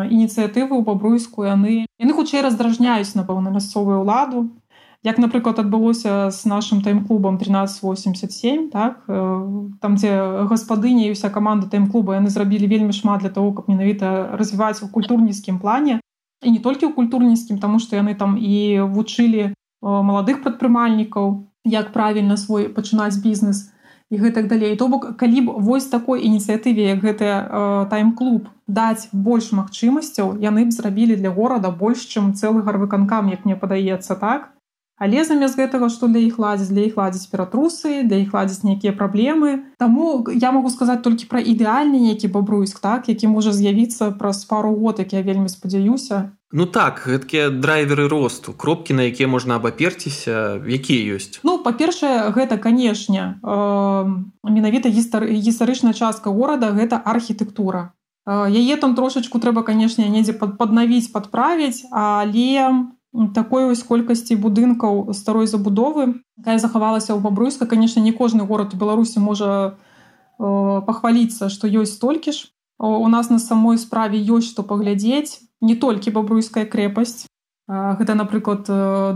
ініцыятывы 0.05 0.77
ў 0.77 0.83
бабруйску 0.85 1.49
яны 1.49 1.89
яны 1.97 2.13
хутчэй 2.13 2.45
раздражняюць 2.45 3.17
напэўна 3.17 3.49
мясцовую 3.49 4.05
ўладу 4.05 4.53
як 5.04 5.18
напрыклад 5.20 5.60
адбылося 5.60 6.32
з 6.32 6.46
нашим 6.46 6.82
тайм-клубам 6.82 7.36
1387 7.36 8.70
так 8.70 9.06
там 9.82 9.96
дзе 9.96 10.46
гаспадыня 10.50 11.08
і 11.08 11.13
вся 11.13 11.30
каманда 11.30 11.68
тайм-клуба 11.68 12.18
яны 12.18 12.30
зрабілі 12.30 12.68
вельмі 12.68 12.94
шмат 12.94 13.22
для 13.22 13.30
того 13.30 13.54
каб 13.54 13.70
менавіта 13.70 14.34
развіваць 14.34 14.84
у 14.84 14.88
культурніцкім 14.88 15.60
плане. 15.60 16.01
І 16.42 16.51
не 16.51 16.60
толькі 16.60 16.89
ў 16.89 16.94
культурніцкім 16.94 17.58
тому 17.60 17.80
что 17.80 17.96
яны 17.96 18.16
там 18.16 18.38
і 18.38 18.82
вучылі 18.89 19.54
маладых 19.82 20.42
прадпрымальнікаў 20.42 21.46
як 21.66 21.94
правільна 21.94 22.38
свой 22.38 22.70
пачынаць 22.70 23.22
бізнес 23.22 23.72
і 24.10 24.18
гэтак 24.18 24.48
далей. 24.48 24.75
То 24.75 24.88
бок 24.88 25.18
калі 25.18 25.42
б 25.42 25.48
вось 25.62 25.86
такой 25.86 26.25
ініцыятыве 26.25 26.89
як 26.89 27.06
гэта 27.06 27.88
тайм-клуб 27.89 28.50
даць 28.68 29.10
больш 29.13 29.51
магчымасцяў 29.54 30.42
яны 30.42 30.66
б 30.66 30.72
зрабілі 30.72 31.16
для 31.16 31.30
горада 31.30 31.70
больш 31.70 32.06
чым 32.10 32.34
цэлы 32.34 32.66
гарвыканкам 32.66 33.30
як 33.30 33.46
мне 33.46 33.56
падаецца 33.56 34.16
так 34.16 34.56
Але 34.98 35.22
замест 35.24 35.58
гэтага 35.58 35.89
што 35.94 36.10
для 36.10 36.25
іх 36.25 36.42
ладзіць? 36.42 36.74
Для 36.74 36.89
іх 36.89 36.98
ладзіць 36.98 37.30
ператрусы 37.30 38.01
для 38.01 38.18
іх 38.18 38.34
ладзіць 38.34 38.66
нейкія 38.66 38.98
праблемы. 38.98 39.70
Таму 39.77 40.25
я 40.34 40.51
могу 40.51 40.74
сказаць 40.74 41.06
толькі 41.06 41.30
пра 41.30 41.38
ідэальны 41.38 42.01
нейкі 42.01 42.34
бабруйск 42.34 42.82
так 42.82 43.06
які 43.06 43.30
можа 43.30 43.54
з'явіцца 43.54 44.12
праз 44.18 44.46
пару 44.50 44.74
год 44.74 44.98
як 45.00 45.13
я 45.13 45.22
вельмі 45.22 45.54
спадзяюся. 45.54 46.34
Ну 46.51 46.66
так 46.66 47.06
гэткія 47.06 47.54
драйверы 47.54 48.08
росту 48.10 48.58
кропкі 48.58 48.98
на 48.98 49.06
якія 49.06 49.30
можна 49.30 49.62
абаперціся 49.62 50.58
якія 50.66 51.13
ёсць? 51.13 51.46
Ну 51.46 51.62
па-першае 51.62 52.34
гэта 52.34 52.58
канешне 52.58 53.38
э, 53.44 54.01
менавіта 54.42 54.89
гістарычная 54.89 55.94
частка 55.94 56.34
горада 56.34 56.74
гэта 56.74 56.98
архітэктура. 56.98 57.94
Яе 58.27 58.75
там 58.75 58.96
трошачку 58.96 59.39
трэба 59.39 59.63
канешне 59.63 60.10
недзе 60.12 60.34
паднавіць 60.34 61.13
падправіць 61.13 61.86
але 61.94 62.89
такой 63.33 63.65
вось 63.65 63.83
колькасці 63.83 64.35
будынкаў 64.35 65.13
старой 65.13 65.47
забудовы 65.47 66.21
якая 66.37 66.59
захавалася 66.59 67.15
ў 67.15 67.19
бабруйска. 67.21 67.65
Конечно 67.65 67.99
не 67.99 68.11
кожны 68.11 68.45
горад 68.45 68.73
у 68.73 68.77
беларусі 68.77 69.19
можа 69.19 69.75
э, 70.37 70.81
пахваліцца 70.85 71.49
што 71.49 71.67
ёсць 71.67 71.97
столькі 71.97 72.31
ж. 72.31 72.51
У 72.77 73.07
нас 73.07 73.29
на 73.29 73.39
самой 73.39 73.77
справе 73.77 74.21
ёсць 74.21 74.53
што 74.53 74.61
паглядзець 74.61 75.41
не 75.61 75.75
толькі 75.75 76.13
бабруйская 76.13 76.65
крэпасць 76.65 77.25
гэта 77.67 78.13
напрыклад 78.15 78.69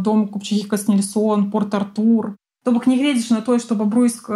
дом 0.03 0.27
купчыхі 0.27 0.67
каснельсон 0.67 1.51
порт 1.51 1.73
артур. 1.75 2.35
То 2.65 2.71
бок 2.71 2.87
не 2.87 2.97
гледзяш 2.97 3.29
на 3.29 3.41
тое 3.41 3.59
што 3.59 3.75
бабруйск 3.75 4.31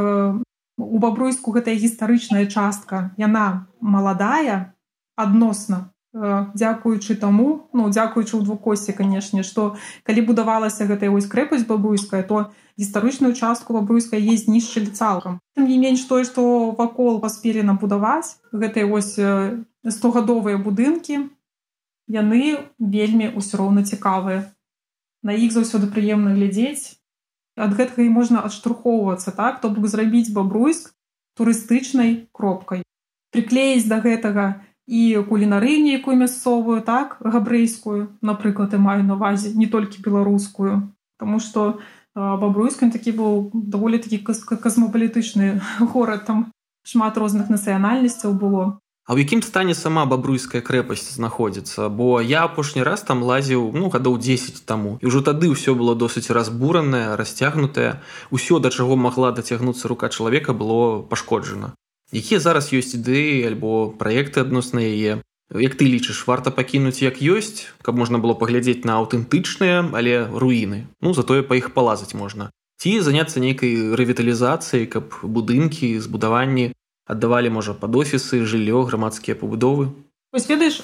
у 0.78 1.00
бабруйску 1.00 1.52
гэтая 1.52 1.76
гістарычная 1.76 2.46
частка 2.46 3.16
яна 3.18 3.68
маладая 3.80 4.76
адносна 5.16 5.95
дзякуючы 6.16 7.20
таму 7.20 7.68
ну 7.76 7.92
дзякуючы 7.92 8.40
ў 8.40 8.48
двукосці 8.48 8.96
канешне 8.96 9.44
што 9.44 9.76
калі 10.08 10.24
будавалася 10.32 10.88
гэтая 10.88 11.12
вось 11.12 11.28
крэпасць 11.28 11.68
бабруйская 11.68 12.24
то 12.24 12.56
гістарычную 12.80 13.36
частку 13.36 13.76
бабруйская 13.76 14.20
есть 14.20 14.48
знішчылі 14.48 14.96
цалкам. 14.96 15.40
Тым 15.56 15.68
не 15.68 15.78
менш 15.78 16.08
тое 16.08 16.24
што 16.24 16.72
вакол 16.72 17.20
паспелі 17.20 17.68
набудаваць 17.68 18.40
гэтыя 18.56 18.88
вось 18.88 19.20
стогадовыя 19.84 20.56
будынкі 20.56 21.28
яны 22.08 22.64
вельмі 22.80 23.36
ўсё 23.36 23.60
роўна 23.60 23.84
цікавыя. 23.84 24.52
На 25.26 25.34
іх 25.34 25.52
заўсёды 25.52 25.90
прыемна 25.90 26.38
глядзець. 26.38 26.96
Ад 27.56 27.76
гэтага 27.76 28.04
і 28.04 28.12
можна 28.12 28.44
адштурхоўвацца 28.44 29.32
так 29.32 29.60
то 29.60 29.72
бок 29.72 29.88
зрабіць 29.88 30.32
бабруйск 30.32 30.92
турыстычнай 31.36 32.28
кропкай. 32.32 32.84
Приклеіць 33.32 33.88
да 33.88 34.00
гэтага 34.00 34.64
і 34.88 35.26
кулінарыю 35.30 35.82
нейкую 35.82 36.16
мясцовую 36.18 36.82
так 36.86 37.18
габрэйскую 37.22 38.18
напрыклад 38.22 38.74
і 38.74 38.82
маю 38.82 39.02
навазе 39.04 39.54
не 39.58 39.66
толькі 39.66 40.02
беларускую. 40.06 40.94
Таму 41.18 41.40
што 41.40 41.82
бабруйскім 42.16 42.92
такі 42.92 43.18
быў 43.18 43.52
даволі 43.54 43.98
такі 43.98 44.22
касмапалітычны 44.22 45.62
горад 45.94 46.26
там 46.26 46.52
шмат 46.86 47.18
розных 47.18 47.50
нацыянальнасцяў 47.50 48.38
было. 48.38 48.78
А 49.06 49.14
ў 49.14 49.22
якім 49.22 49.42
стане 49.46 49.78
сама 49.78 50.06
бабруйская 50.10 50.66
крэпасць 50.66 51.18
знаходзіцца? 51.18 51.90
Бо 51.94 52.22
я 52.22 52.46
апошні 52.46 52.82
раз 52.82 53.06
там 53.06 53.22
лазіў 53.22 53.70
ну 53.74 53.90
гадоў 53.94 54.18
10 54.18 54.66
таму 54.66 54.98
і 55.02 55.10
ўжо 55.10 55.22
тады 55.22 55.50
ўсё 55.50 55.78
было 55.78 55.94
досыць 55.94 56.30
разбуранае 56.30 57.14
расцягнутае. 57.14 58.02
Ўсё 58.34 58.58
да 58.62 58.74
чаго 58.74 58.98
магла 58.98 59.30
дацягнуцца 59.30 59.90
рука 59.90 60.10
чалавека 60.10 60.58
было 60.58 61.06
пашкоджана 61.06 61.74
якія 62.12 62.40
зараз 62.40 62.74
ёсць 62.76 62.94
ідэі 62.98 63.48
альбо 63.50 63.94
праекты 63.96 64.42
адносна 64.42 64.84
яе? 64.84 65.24
Як 65.54 65.78
ты 65.78 65.86
лічыш 65.86 66.26
варта 66.26 66.50
пакінуць 66.50 67.06
як 67.06 67.22
ёсць 67.22 67.70
каб 67.82 67.96
можна 67.98 68.18
было 68.18 68.34
паглядзець 68.34 68.86
на 68.86 68.98
аўтэнтычныя 69.02 69.94
але 69.94 70.26
руіны? 70.30 70.90
Ну 71.02 71.14
затое 71.14 71.42
па 71.42 71.56
іх 71.56 71.74
палазаць 71.74 72.18
можна. 72.18 72.50
Ці 72.82 73.00
заняцца 73.02 73.40
нейкай 73.40 73.96
рэвіталізацыяй 73.96 74.86
каб 74.90 75.14
будынкі 75.22 75.96
збудаванні 76.02 76.74
аддавалі 77.06 77.54
можа 77.54 77.78
пад 77.78 77.96
офісы 77.96 78.42
жыллё 78.46 78.84
грамадскія 78.90 79.38
пабудовы 79.38 79.94
Вось 80.36 80.50
ведаеш 80.50 80.82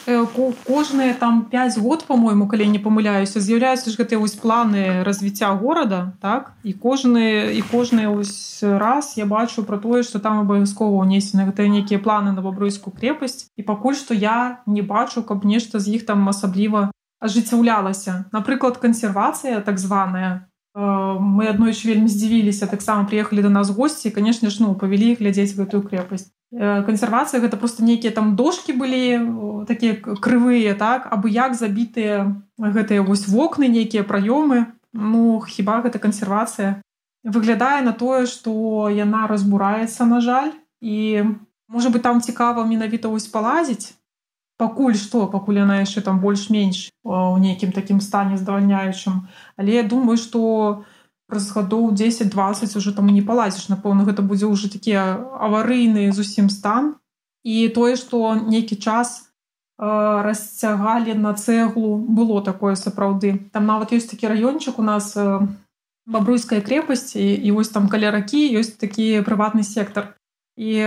кожныя 0.63 1.13
там 1.13 1.43
5 1.51 1.77
год 1.79 2.05
по-мойму 2.07 2.47
калі 2.47 2.71
не 2.71 2.79
памыляюся 2.79 3.43
з'яўляюцца 3.43 3.91
ж 3.91 3.99
гэтыя 3.99 4.15
вось 4.15 4.39
планы 4.39 5.03
развіцця 5.03 5.51
горада 5.59 6.15
так? 6.23 6.55
І 6.63 6.71
кожны 6.71 7.51
і 7.51 7.59
кожны 7.67 8.07
ось 8.07 8.63
раз 8.63 9.19
я 9.19 9.27
бачу 9.27 9.67
про 9.67 9.75
тое 9.75 10.07
што 10.07 10.23
там 10.23 10.39
абавязкова 10.47 11.03
ўнесены 11.03 11.51
гэтыя 11.51 11.67
нейкія 11.67 11.99
планы 11.99 12.31
на 12.31 12.39
бабруйскую 12.39 12.95
крепасць. 12.95 13.51
І 13.59 13.67
пакуль 13.67 13.99
што 13.99 14.15
я 14.15 14.63
не 14.63 14.79
бачу 14.79 15.19
каб 15.19 15.43
нешта 15.43 15.83
з 15.83 15.99
іх 15.99 16.07
там 16.07 16.23
асабліва 16.31 16.87
ажыццяўлялася. 17.19 18.31
Напрыклад 18.31 18.79
кансервацыя 18.79 19.59
так 19.59 19.83
званая. 19.83 20.47
Э, 20.71 21.19
мы 21.19 21.51
аднойчы 21.51 21.91
вельмі 21.91 22.07
здзівіліся 22.07 22.71
таксама 22.71 23.03
приехалі 23.03 23.43
до 23.43 23.51
нас 23.51 23.67
госці 23.67 24.15
канешне 24.15 24.47
ж 24.47 24.63
ну 24.63 24.79
павялі 24.79 25.19
глядзець 25.19 25.59
гэтую 25.59 25.83
крепасць 25.83 26.31
кансервацыя 26.51 27.39
гэта 27.39 27.57
просто 27.57 27.83
нейкія 27.83 28.11
там 28.11 28.35
дошки 28.35 28.75
былі 28.75 29.65
такія 29.67 29.95
крывыя 29.95 30.75
так 30.75 31.07
абы 31.07 31.31
як 31.31 31.55
забітыя 31.55 32.35
гэтыя 32.59 33.01
вось 33.07 33.27
вокны 33.27 33.71
нейкія 33.71 34.03
праёмы 34.03 34.67
ну 34.91 35.39
хіба 35.47 35.79
гэта 35.81 35.99
кансервацыя 35.99 36.83
выглядае 37.23 37.81
на 37.87 37.95
тое 37.95 38.27
што 38.27 38.91
яна 38.91 39.27
разбураецца 39.31 40.05
на 40.05 40.19
жаль 40.19 40.51
і 40.81 41.23
можа 41.71 41.89
быть 41.89 42.03
там 42.03 42.19
цікава 42.21 42.67
менавіта 42.67 43.07
вось 43.07 43.31
палазіць 43.31 43.95
пакуль 44.61 44.93
што 44.93 45.25
пакуль 45.33 45.57
яна 45.63 45.81
яшчэ 45.81 46.05
там 46.05 46.21
больш-менш 46.21 46.91
у 47.01 47.37
нейкім 47.41 47.73
такім 47.73 48.01
стане 48.05 48.37
здавальняючым. 48.37 49.25
Але 49.57 49.81
я 49.81 49.83
думаю 49.83 50.17
что 50.21 50.83
праз 51.31 51.47
гадоў 51.55 51.95
10-20 51.95 52.77
уже 52.77 52.91
там 52.91 53.07
не 53.07 53.23
палазіш 53.23 53.71
напэўна 53.71 54.03
гэта 54.03 54.19
будзе 54.19 54.51
ўжо 54.51 54.67
такія 54.67 55.15
аварыйны 55.39 56.11
зусім 56.11 56.51
стан. 56.51 56.99
І 57.47 57.71
тое 57.71 57.95
што 57.95 58.35
нейкі 58.35 58.75
час 58.75 59.31
э, 59.79 59.87
расцягалі 60.27 61.15
на 61.15 61.33
цэглу 61.33 61.97
было 62.03 62.43
такое 62.43 62.75
сапраўды. 62.75 63.49
Там 63.55 63.65
нават 63.65 63.95
ёсць 63.95 64.11
такі 64.11 64.27
раёнчык 64.27 64.77
у 64.77 64.83
нас 64.83 65.15
э, 65.15 65.39
бабруйская 66.05 66.59
крепасць 66.61 67.15
і, 67.15 67.33
і 67.33 67.49
вось 67.55 67.71
там 67.71 67.87
каля 67.87 68.11
ракі 68.11 68.43
ёсць 68.59 68.75
такі 68.75 69.23
прыватны 69.23 69.63
сектар 69.63 70.19
і 70.59 70.83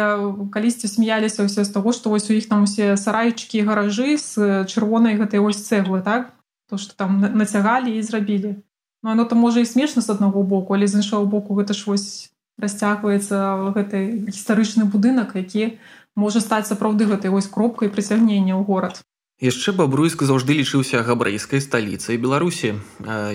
калісьці 0.53 0.87
смяяліся 0.93 1.49
ўсе 1.49 1.65
з 1.65 1.73
таго 1.73 1.97
што 1.97 2.13
вось 2.13 2.29
у 2.29 2.37
іх 2.37 2.47
там 2.53 2.69
усе 2.69 2.95
сарайчыкі 3.01 3.65
гаражы 3.65 4.21
з 4.21 4.69
чырвонай 4.69 5.17
гэтай 5.17 5.41
вось 5.41 5.65
цэглы 5.65 6.05
так? 6.05 6.37
То 6.69 6.77
што 6.77 6.95
там 6.95 7.19
нацягалі 7.19 7.97
і 7.97 8.05
зрабілі 8.05 8.61
Ну 9.05 9.11
оно 9.11 9.25
там 9.29 9.39
можа 9.39 9.61
і 9.61 9.69
смешна 9.69 10.01
з 10.03 10.09
аднаго 10.09 10.43
боку 10.43 10.75
але 10.75 10.89
з 10.89 10.97
іншого 11.05 11.29
боку 11.29 11.55
гэта 11.61 11.77
ж 11.77 11.85
вось 11.85 12.33
расцягваецца 12.57 13.69
гэты 13.77 14.25
гістарычны 14.33 14.89
будынак 14.89 15.37
які 15.37 15.77
можа 16.17 16.41
стаць 16.41 16.73
сапраўды 16.73 17.05
гэтай 17.05 17.29
вось 17.29 17.51
кропкай 17.53 17.93
прыцягнення 17.93 18.57
ў 18.57 18.65
горад. 18.65 19.05
Яшчэ 19.45 19.77
бабруйск 19.77 20.25
заўжды 20.25 20.57
лічыўся 20.57 21.05
габрэйскай 21.05 21.61
сталіцай 21.61 22.17
беларусі. 22.17 22.81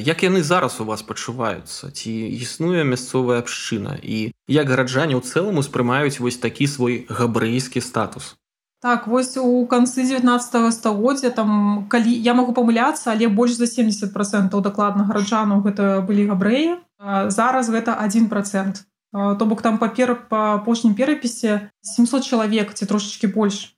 Як 0.01 0.25
яны 0.25 0.41
зараз 0.41 0.79
у 0.81 0.89
вас 0.89 1.05
пачуваюцца? 1.05 1.91
Ці 1.93 2.09
існуе 2.39 2.81
мясцовая 2.81 3.37
абшчына? 3.43 3.99
І 4.01 4.33
як 4.47 4.73
гараджане 4.73 5.19
ў 5.19 5.21
цэлым 5.21 5.61
успрымаюць 5.61 6.17
вось 6.17 6.41
такі 6.41 6.65
свой 6.65 7.05
габрэйскі 7.11 7.83
статус 7.83 8.38
так 8.81 9.07
вось 9.07 9.35
у 9.37 9.65
канцы 9.67 10.03
19 10.07 10.73
стагоддзя 10.73 11.29
там 11.29 11.87
калі 11.89 12.11
я 12.11 12.33
могу 12.33 12.53
памыляцца 12.53 13.11
але 13.11 13.27
больш 13.27 13.59
за 13.59 13.67
70 13.67 14.13
процентаў 14.13 14.61
дакладна 14.63 15.03
гараджанаў 15.03 15.59
гэта 15.67 15.99
былі 16.07 16.31
габрэі. 16.31 16.79
Зараз 17.27 17.69
гэта 17.69 17.95
один 17.95 18.29
процент. 18.29 18.87
То 19.11 19.45
бок 19.45 19.61
там 19.61 19.79
папер 19.79 20.15
па 20.29 20.55
апошнім 20.55 20.95
перапісе 20.95 21.71
700 21.81 22.23
чалавек 22.23 22.73
ці 22.73 22.85
трошачки 22.85 23.27
больш. 23.27 23.75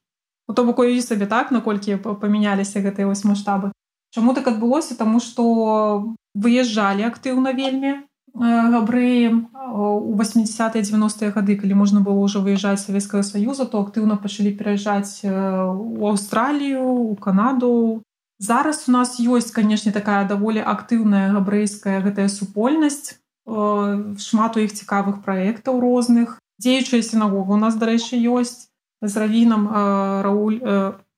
Ну, 0.47 0.53
то 0.53 0.65
бок 0.65 0.79
уяві 0.79 1.01
сабе 1.01 1.25
так 1.25 1.51
наколькі 1.51 1.97
памяняліся 1.97 2.81
гэтыя 2.83 3.07
вось 3.07 3.23
маштабы. 3.23 3.71
Чаму 4.11 4.33
так 4.33 4.47
адбылося? 4.47 4.93
Таму 4.99 5.23
што 5.23 6.13
выязджалі 6.35 7.07
актыўна 7.07 7.55
вельмі 7.55 8.05
э, 8.35 8.71
габрэі 8.71 9.47
у 9.71 10.15
80 10.15 10.73
90 10.73 11.31
гады 11.31 11.55
калі 11.55 11.73
можна 11.75 12.01
было 12.01 12.19
ўжо 12.19 12.41
выязджаць 12.43 12.83
савецкага 12.83 13.23
саюза 13.23 13.65
то 13.65 13.81
актыўна 13.83 14.17
пачалі 14.17 14.51
пераязджаць 14.55 15.23
э, 15.23 15.31
у 15.31 16.07
аўстралію 16.07 16.83
у 16.83 17.15
канаду. 17.15 18.03
Зараз 18.39 18.89
у 18.89 18.91
нас 18.91 19.19
ёсць 19.19 19.53
канешне 19.53 19.91
такая 19.91 20.27
даволі 20.27 20.59
актыўная 20.65 21.31
габрэйская 21.31 22.01
гэтая 22.01 22.27
супольнасць 22.27 23.15
э, 23.47 24.15
шмат 24.17 24.57
у 24.57 24.63
іх 24.63 24.73
цікавых 24.73 25.23
праектаў 25.23 25.79
розных 25.79 26.39
дзеючая 26.59 27.01
сінагога 27.01 27.55
у 27.55 27.61
нас 27.61 27.75
дарэчы 27.75 28.17
ёсць 28.17 28.69
з 29.01 29.13
равінам 29.17 29.65
рауль 30.21 30.61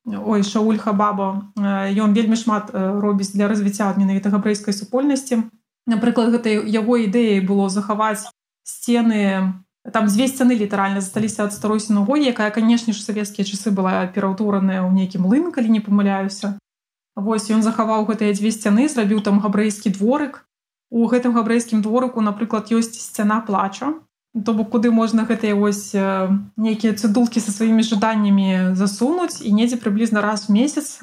ой 0.03 0.43
шауль 0.43 0.79
хабаба. 0.79 1.51
Ён 1.55 2.15
вельмі 2.15 2.36
шмат 2.39 2.72
робіць 2.72 3.36
для 3.36 3.48
развіцця 3.48 3.91
менавіта 3.98 4.32
габрэйскай 4.32 4.72
супольнасці 4.72 5.43
напрыклад 5.88 6.32
гэтай 6.36 6.63
яго 6.63 6.98
ідэяй 7.04 7.42
было 7.44 7.70
захаваць 7.70 8.28
сцены 8.63 9.54
там 9.92 10.08
дзве 10.08 10.28
сцяны 10.32 10.56
літаральна 10.56 11.02
засталіся 11.04 11.44
ад 11.46 11.54
старой 11.54 11.80
сінагогі 11.80 12.32
якая 12.32 12.52
канешне 12.52 12.94
ж 12.94 13.04
савецкія 13.04 13.44
часы 13.44 13.72
была 13.72 14.08
пераўтураная 14.08 14.82
ў 14.84 14.92
нейкім 14.96 15.28
лын 15.28 15.52
калі 15.52 15.70
не 15.70 15.82
памыляюся 15.84 16.56
Вось 17.16 17.52
ён 17.54 17.62
захаваў 17.62 18.08
гэтыя 18.10 18.34
дзве 18.34 18.50
сцяны 18.50 18.90
зрабіў 18.90 19.22
там 19.22 19.38
габрэйскі 19.38 19.94
дворык 19.94 20.42
у 20.90 21.06
гэтым 21.06 21.38
габрэйскім 21.38 21.86
дворыку 21.86 22.22
напрыклад 22.25 22.74
ёсць 22.74 22.98
сцяна 22.98 23.42
плача. 23.46 23.94
То 24.34 24.53
бок 24.57 24.74
куды 24.74 24.90
можна 24.90 25.25
гэтыя 25.29 25.53
вось 25.53 25.94
нейкія 25.94 26.98
цыдулкі 26.98 27.38
са 27.38 27.53
сваімі 27.53 27.86
жаданнямі 27.86 28.74
засунуць 28.74 29.46
і 29.46 29.53
недзе 29.53 29.77
прыблізна 29.77 30.25
раз 30.25 30.50
в 30.50 30.57
месяц 30.57 30.98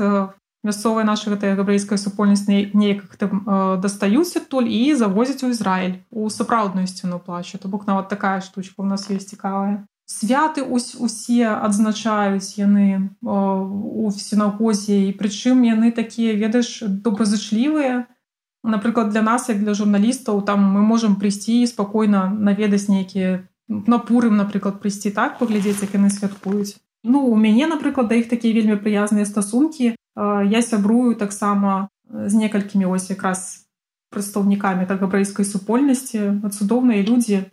мясцовая 0.62 1.04
наша 1.04 1.30
гэтая 1.30 1.56
габрэйская 1.56 1.98
супольнасць 1.98 2.48
неяк 2.48 3.16
там 3.16 3.44
дастаюць 3.80 4.36
адтуль 4.36 4.68
і 4.68 4.94
завозяць 4.94 5.42
у 5.44 5.50
Ізраіль 5.50 6.00
у 6.10 6.28
сапраўдную 6.28 6.86
сцену 6.86 7.18
плачу 7.18 7.58
то 7.58 7.68
бок 7.68 7.86
нават 7.86 8.08
такая 8.08 8.40
штучка 8.40 8.84
у 8.84 8.88
нас 8.88 9.08
ёсць 9.08 9.32
цікавая 9.32 9.86
святы 10.10 10.62
ось 10.66 10.96
усе 10.98 11.48
адзначаюць 11.48 12.58
яны 12.58 13.14
у 13.22 14.10
сінагозе 14.10 15.06
і 15.08 15.14
прычым 15.14 15.62
яны 15.62 15.92
такія 15.94 16.34
ведаеш 16.34 16.82
добразычлівыя 16.82 18.10
напрыклад 18.62 19.14
для 19.14 19.22
нас 19.22 19.48
як 19.48 19.62
для 19.62 19.74
журналістаў 19.74 20.42
там 20.42 20.66
мы 20.66 20.82
можемм 20.82 21.14
прыйсці 21.16 21.62
спакойна 21.70 22.26
наведаць 22.28 22.90
нейкія 22.90 23.46
напурым 23.70 24.36
напрыклад 24.36 24.82
прыйсці 24.82 25.14
так 25.14 25.38
паглядзець 25.38 25.80
як 25.86 25.94
яны 25.94 26.10
святкуюць 26.10 26.76
ну 27.04 27.24
у 27.30 27.36
мяне 27.36 27.70
напрыклад 27.70 28.10
да 28.10 28.18
іх 28.18 28.28
такія 28.28 28.52
вельмі 28.58 28.82
прыязныя 28.82 29.24
стасункі 29.24 29.94
я 30.44 30.62
сябрую 30.62 31.14
таксама 31.14 31.88
з 32.10 32.34
некалькімі 32.34 32.86
ось 32.90 33.10
якраз 33.10 33.66
прадстаўнікамі 34.10 34.86
так 34.90 35.00
габрэйскай 35.00 35.46
супольнасці 35.46 36.42
цудоўныя 36.50 37.02
людзі. 37.06 37.46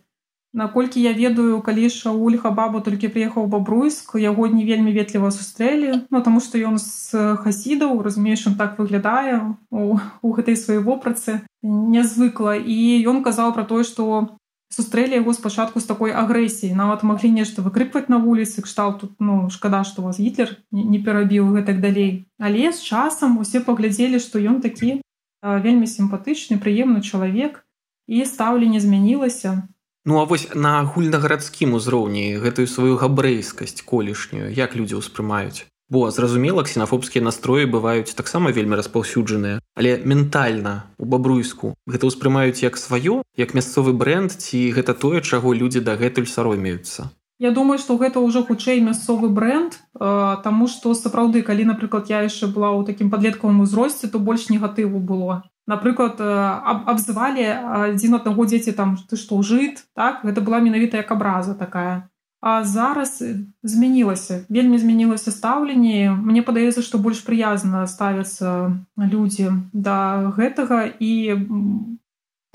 Наколькі 0.57 1.01
я 1.03 1.11
ведаю 1.13 1.61
калі 1.61 1.89
шауль 1.93 2.37
хабабу 2.41 2.81
толькі 2.81 3.11
прыехаў 3.13 3.45
бабруйск 3.51 4.15
яго 4.17 4.47
не 4.47 4.65
вельмі 4.65 4.89
ветліва 4.95 5.29
сустрэлі. 5.29 6.07
Ну 6.09 6.21
таму 6.25 6.41
што 6.41 6.57
ён 6.57 6.81
з 6.81 7.37
хасідаў 7.43 8.01
разумееш 8.01 8.47
он 8.47 8.55
так 8.57 8.79
выглядае 8.79 9.53
у, 9.69 9.99
у 10.21 10.27
гэтай 10.33 10.57
сваёй 10.57 10.81
вопрацы 10.81 11.45
нязвыкла. 11.61 12.57
І 12.57 13.05
ён 13.05 13.21
казаў 13.21 13.53
пра 13.53 13.67
тое 13.69 13.83
што 13.83 14.33
сустрэлі 14.69 15.19
яго 15.19 15.33
спачатку 15.33 15.79
з 15.79 15.87
такой 15.89 16.11
агрэсіі 16.11 16.75
нават 16.75 17.03
маглі 17.07 17.31
нешта 17.31 17.63
выкрыкваць 17.63 18.11
на 18.11 18.19
вуліцы 18.19 18.61
кшталт 18.65 18.99
тут 19.01 19.11
ну 19.19 19.49
шкада 19.49 19.83
што 19.87 20.03
вас 20.03 20.19
гітлер 20.19 20.57
не 20.71 20.99
перабіў 20.99 21.53
гэтак 21.55 21.79
далей. 21.79 22.27
Але 22.39 22.71
з 22.71 22.83
часам 22.83 23.37
усе 23.37 23.63
паглядзелі 23.63 24.19
што 24.19 24.39
ён 24.39 24.59
такі 24.61 24.99
вельмі 25.43 25.87
сімпатычны 25.87 26.59
прыемны 26.59 27.01
чалавек 27.01 27.63
і 28.07 28.25
стаўленне 28.25 28.79
змянілася. 28.79 29.67
Ну 30.07 30.19
а 30.19 30.23
вось 30.23 30.47
на 30.55 30.79
агульнагарадскім 30.83 31.73
узроўні 31.79 32.39
гэтую 32.43 32.67
сваю 32.67 32.99
габрэйскасць 32.99 33.83
колішнюю 33.83 34.51
як 34.51 34.75
людзі 34.75 34.99
ўспрымаюць 34.99 35.67
бо 35.89 36.11
зразумела 36.11 36.63
ксенафобскія 36.63 37.23
настроі 37.23 37.65
бываюць 37.65 38.15
таксама 38.15 38.51
вельмі 38.51 38.75
распаўсюджаныя 38.75 39.59
але 39.75 39.97
ментальна 40.03 40.89
у 40.97 41.05
бабруйску. 41.05 41.75
Гэта 41.87 42.09
ўспрымаюць 42.09 42.63
як 42.63 42.75
сваё 42.75 43.21
як 43.37 43.53
мясцовы 43.53 43.93
бренд 43.93 44.35
ці 44.35 44.59
гэта 44.75 44.93
тое 44.93 45.21
чаго 45.21 45.53
людзі 45.53 45.85
дагэтуль 45.85 46.27
саромеюцца? 46.27 47.13
Я 47.39 47.51
думаю 47.51 47.77
што 47.77 47.95
гэта 48.01 48.19
ўжо 48.19 48.41
хутчэй 48.43 48.81
мясцовы 48.81 49.29
бренд 49.29 49.77
Таму 49.93 50.67
што 50.67 50.93
сапраўды 50.97 51.45
калі 51.45 51.69
напрыклад 51.69 52.09
я 52.09 52.25
яшчэ 52.25 52.49
была 52.49 52.73
ў 52.73 52.83
такім 52.83 53.13
падлеткавым 53.13 53.61
узросце 53.61 54.09
то 54.09 54.19
больш 54.19 54.49
негатыву 54.49 54.99
было. 54.99 55.45
Напрыклад 55.67 56.19
абзывалі 56.19 57.45
адзін 57.93 58.19
аднаго 58.19 58.49
дзеці 58.49 58.73
там 58.73 58.97
ты 58.97 59.15
што 59.15 59.39
жыт? 59.43 59.85
Так? 59.93 60.25
Гэта 60.25 60.41
была 60.41 60.59
менавіта 60.59 60.97
як 60.97 61.11
абраза 61.11 61.53
такая 61.53 62.09
а 62.47 62.63
зараз 62.63 63.23
змянілася 63.63 64.45
вельмі 64.49 64.79
змянілася 64.79 65.31
стаўленне. 65.35 66.15
Мне 66.15 66.39
падаецца 66.47 66.79
што 66.79 66.95
больш 66.95 67.19
прыязна 67.27 67.83
ставяцца 67.91 68.71
людзі 68.95 69.51
да 69.75 70.31
гэтага. 70.31 70.87
І 70.87 71.35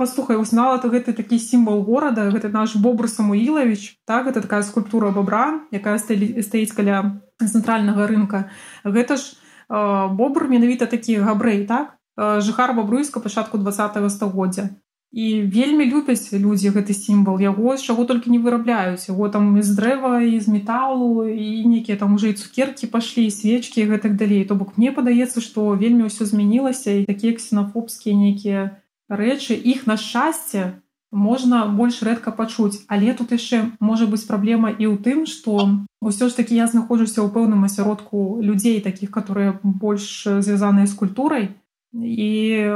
паслухай 0.01 0.41
узнала 0.41 0.81
то 0.81 0.89
гэты 0.89 1.13
такі 1.13 1.37
сімвал 1.37 1.85
горада 1.85 2.25
гэта 2.33 2.49
наш 2.49 2.73
бобр 2.81 3.05
самуілавіч 3.05 4.01
так 4.09 4.33
это 4.33 4.41
такая 4.41 4.65
скульптура 4.65 5.13
бобра 5.13 5.61
якая 5.69 6.01
стаіць 6.01 6.73
каля 6.73 7.21
цэнтральнага 7.37 8.09
рынка. 8.09 8.49
Гэта 8.89 9.21
ж 9.21 9.37
бобр 9.69 10.49
менавіта 10.49 10.89
такі 10.89 11.21
габрэй 11.21 11.69
так? 11.69 12.01
Жыхар 12.17 12.73
бабруйска 12.73 13.21
пачатку 13.21 13.61
два 13.61 13.77
стагоддзя 14.09 14.73
і 15.13 15.45
вельмі 15.45 15.85
любяць 15.85 16.33
людзі 16.33 16.73
гэты 16.73 16.97
сімвал. 16.97 17.37
Яго 17.37 17.77
з 17.77 17.85
чаго 17.85 18.09
толькі 18.09 18.33
не 18.33 18.41
вырабляюць. 18.41 19.13
Яго 19.13 19.29
там 19.29 19.61
з 19.61 19.69
дрэва 19.77 20.25
і 20.25 20.41
з 20.41 20.49
металу 20.49 21.29
і 21.29 21.69
нейкія 21.69 22.01
там 22.01 22.17
уже 22.17 22.33
і 22.33 22.39
цукеркі 22.41 22.89
пашлі 22.89 23.29
свечкі 23.29 23.85
гэтак 23.85 24.17
далей. 24.17 24.45
То 24.49 24.57
бок 24.57 24.81
мне 24.81 24.89
падаецца 24.89 25.45
што 25.45 25.77
вельмі 25.77 26.09
ўсё 26.09 26.25
змянілася 26.25 27.05
і 27.05 27.05
такія 27.05 27.37
ксенафобскія 27.37 28.17
нейкія 28.17 28.81
рэчы. 29.13 29.53
Іх 29.53 29.85
на 29.85 30.01
шчасце 30.01 30.81
можна 31.13 31.69
больш 31.69 32.01
рэдка 32.01 32.33
пачуць. 32.33 32.89
Але 32.89 33.13
тут 33.13 33.37
яшчэ 33.37 33.77
можа 33.85 34.09
быць 34.09 34.25
праблема 34.25 34.73
і 34.73 34.89
ў 34.89 34.97
тым 34.97 35.29
што 35.29 35.85
ўсё 36.01 36.33
ж 36.33 36.41
такі 36.41 36.57
я 36.57 36.65
знаходжуся 36.73 37.21
ў 37.21 37.29
пэўным 37.29 37.69
асяродку 37.69 38.41
людзей 38.41 38.81
такіх 38.81 39.13
которые 39.13 39.61
больш 39.61 40.25
звязаныя 40.25 40.89
з 40.89 40.97
культурай 40.97 41.53
і 41.93 42.31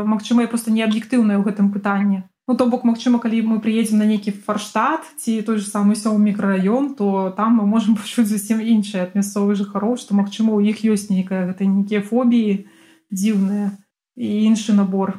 магчыма 0.05 0.42
я 0.44 0.48
просто 0.48 0.70
не 0.70 0.85
аб'ектыўная 0.85 1.40
ў 1.40 1.44
гэтым 1.44 1.72
пытанні. 1.72 2.29
Ну 2.48 2.55
то 2.55 2.66
бок 2.70 2.85
магчыма 2.85 3.18
калі 3.18 3.42
мы 3.42 3.61
приедзем 3.61 3.98
на 3.98 4.07
нейкі 4.07 4.31
фарштат 4.31 5.02
ці 5.18 5.42
той 5.42 5.59
же 5.59 5.66
самы 5.66 5.96
сём 5.98 6.22
мікрараён 6.22 6.94
то 6.94 7.35
там 7.37 7.59
мы 7.59 7.66
можемм 7.66 7.96
пачуць 8.00 8.29
зусім 8.29 8.61
іншыя 8.61 9.09
ад 9.09 9.16
мясцовых 9.18 9.57
жыхароў 9.57 9.96
што 9.96 10.14
магчыма 10.14 10.55
у 10.55 10.61
іх 10.61 10.85
ёсць 10.85 11.11
нейкая 11.11 11.50
гэта 11.50 11.66
нейкія 11.66 12.05
фобіі 12.07 12.68
дзіўныя 13.11 13.74
і 14.16 14.29
іншы 14.52 14.76
набор. 14.76 15.18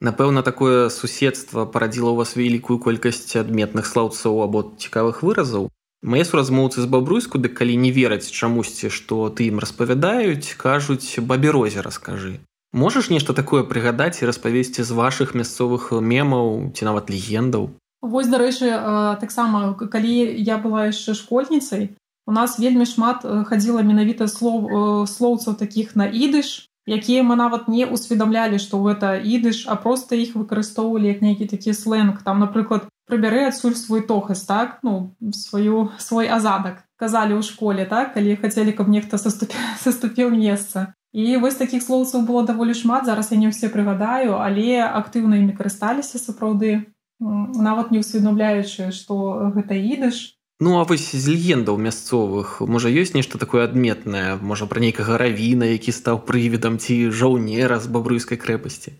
Напэўна 0.00 0.42
такое 0.42 0.88
суседства 0.88 1.66
парадзіла 1.66 2.14
ў 2.14 2.16
вас 2.22 2.34
вялікую 2.38 2.78
колькасць 2.78 3.36
адметных 3.36 3.86
слаўцаў 3.86 4.40
або 4.42 4.72
цікавых 4.78 5.22
выразаў. 5.22 5.68
Мае 6.02 6.24
суразмоўцы 6.26 6.82
з 6.82 6.88
бабруйску 6.90 7.38
дык 7.38 7.54
калі 7.58 7.76
не 7.76 7.92
вераць 7.92 8.32
чамусьці 8.32 8.88
што 8.88 9.28
ты 9.28 9.50
ім 9.52 9.60
распавядаюць 9.62 10.56
кажуць 10.56 11.20
баберозе 11.20 11.84
раскажы 11.84 12.40
Можаш 12.72 13.10
нешта 13.12 13.36
такое 13.36 13.62
прыгадаць 13.68 14.24
і 14.24 14.26
распавесці 14.26 14.80
з 14.80 14.92
вашых 14.96 15.36
мясцовых 15.36 15.92
мемаў 15.92 16.72
ці 16.72 16.88
нават 16.88 17.12
легендаў. 17.12 17.68
Вось 18.00 18.32
дарэчы, 18.32 18.72
таксама 19.20 19.76
калі 19.76 20.16
я 20.40 20.56
была 20.56 20.88
яшчэ 20.88 21.12
школьніцай, 21.14 21.92
у 22.26 22.32
нас 22.32 22.58
вельмі 22.58 22.88
шмат 22.88 23.22
хадзіла 23.22 23.84
менавіта 23.84 24.24
слоў 24.24 25.04
слоўцаў 25.06 25.54
такіх 25.60 25.92
на 26.00 26.08
ідыш, 26.08 26.72
якія 26.88 27.22
мы 27.22 27.36
нават 27.36 27.68
не 27.68 27.84
ўсведамлялі, 27.86 28.58
што 28.58 28.80
гэта 28.82 29.20
ідыш, 29.20 29.68
а 29.68 29.76
проста 29.76 30.16
іх 30.16 30.32
выкарыстоўвалі 30.34 31.12
як 31.12 31.20
нейкі 31.20 31.46
такі 31.52 31.76
сленг. 31.76 32.24
там, 32.24 32.40
напрыклад, 32.40 32.88
прыбярэ 33.12 33.52
адсюль 33.52 33.76
свой 33.76 34.00
тохас 34.00 34.48
так? 34.48 34.80
Ну 34.82 35.12
сваю 35.36 35.92
свой 36.00 36.32
азадак. 36.32 36.88
Казалі 36.96 37.36
ў 37.36 37.44
школе 37.44 37.84
так? 37.84 38.16
Калі 38.16 38.40
хацелі 38.40 38.72
каб 38.72 38.88
нехта 38.88 39.20
саступіў 39.84 40.32
месца. 40.32 40.96
І 41.12 41.36
вось 41.36 41.60
такіх 41.60 41.84
слоўцаў 41.84 42.24
было 42.24 42.40
даволі 42.48 42.72
шмат 42.72 43.04
зараз 43.04 43.28
я 43.36 43.36
не 43.36 43.52
ўсе 43.52 43.68
прыгадаю 43.68 44.40
але 44.40 44.80
актыўна 44.80 45.44
імі 45.44 45.52
карысталіся 45.52 46.16
сапраўды. 46.16 46.88
Нават 47.20 47.92
не 47.92 48.00
ўсведомляючы 48.00 48.88
што 48.96 49.52
гэта 49.52 49.76
ідыш. 49.76 50.40
Ну 50.62 50.80
а 50.80 50.88
вось 50.88 51.12
з 51.12 51.24
легендаў 51.28 51.76
мясцовых 51.76 52.64
можа 52.64 52.88
ёсць 52.88 53.12
нешта 53.12 53.36
такое 53.36 53.68
адметнае? 53.68 54.40
Можа 54.40 54.64
пра 54.64 54.80
нейкага 54.80 55.20
равіна 55.20 55.68
які 55.68 55.92
стаў 55.92 56.24
прывідам 56.24 56.80
ці 56.80 57.12
жаўнера 57.12 57.76
з 57.76 57.92
бабруйскай 57.92 58.40
крэпасці 58.40 58.96